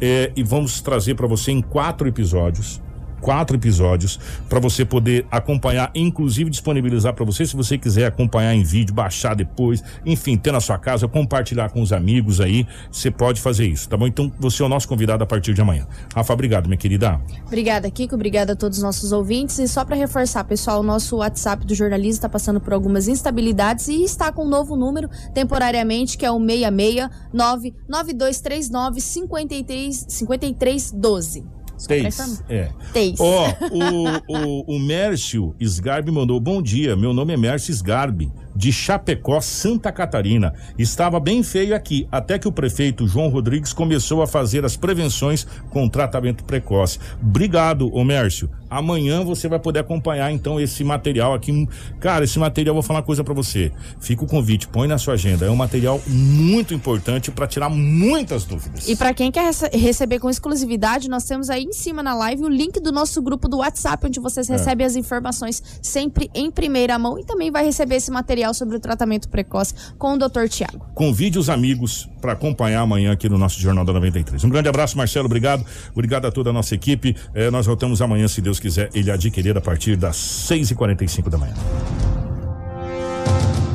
[0.00, 2.80] eh, e vamos trazer para você em quatro episódios
[3.20, 4.18] quatro episódios
[4.48, 9.34] para você poder acompanhar, inclusive disponibilizar para você, se você quiser acompanhar em vídeo, baixar
[9.34, 13.88] depois, enfim, ter na sua casa, compartilhar com os amigos aí, você pode fazer isso,
[13.88, 14.06] tá bom?
[14.06, 15.86] Então você é o nosso convidado a partir de amanhã.
[16.14, 17.20] Rafa, obrigado, minha querida.
[17.46, 18.14] Obrigada, Kiko.
[18.14, 19.58] Obrigada a todos os nossos ouvintes.
[19.58, 23.88] E só para reforçar, pessoal, o nosso WhatsApp do jornalismo está passando por algumas instabilidades
[23.88, 31.59] e está com um novo número temporariamente, que é o 669 9239 53 5312.
[31.86, 32.42] Teis.
[32.48, 32.70] É.
[32.92, 33.18] Teis.
[33.18, 38.72] Ó, o, o, o Mércio Sgarbi mandou: Bom dia, meu nome é Mércio Sgarbi, de
[38.72, 40.52] Chapecó, Santa Catarina.
[40.78, 45.46] Estava bem feio aqui, até que o prefeito João Rodrigues começou a fazer as prevenções
[45.70, 46.98] com tratamento precoce.
[47.22, 48.50] Obrigado, ô Mércio.
[48.68, 51.68] Amanhã você vai poder acompanhar então esse material aqui.
[51.98, 53.72] Cara, esse material, vou falar uma coisa para você.
[53.98, 55.44] Fica o convite, põe na sua agenda.
[55.44, 58.88] É um material muito importante para tirar muitas dúvidas.
[58.88, 62.44] E para quem quer rece receber com exclusividade, nós temos aí em cima na live
[62.44, 64.52] o link do nosso grupo do WhatsApp, onde vocês É.
[64.52, 68.80] recebem as informações sempre em primeira mão e também vai receber esse material sobre o
[68.80, 70.48] tratamento precoce com o Dr.
[70.48, 70.86] Tiago.
[70.94, 74.42] Convide os amigos para acompanhar amanhã aqui no nosso Jornal da 93.
[74.44, 75.26] Um grande abraço, Marcelo.
[75.26, 75.64] Obrigado.
[75.92, 77.16] Obrigado a toda a nossa equipe.
[77.34, 81.54] Eh, nós voltamos amanhã, se Deus quiser, ele adquirir a partir das 6h45 da manhã.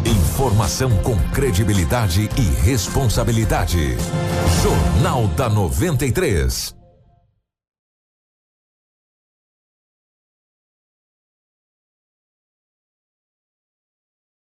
[0.06, 3.96] Informação com credibilidade e responsabilidade.
[4.62, 6.75] Jornal da 93.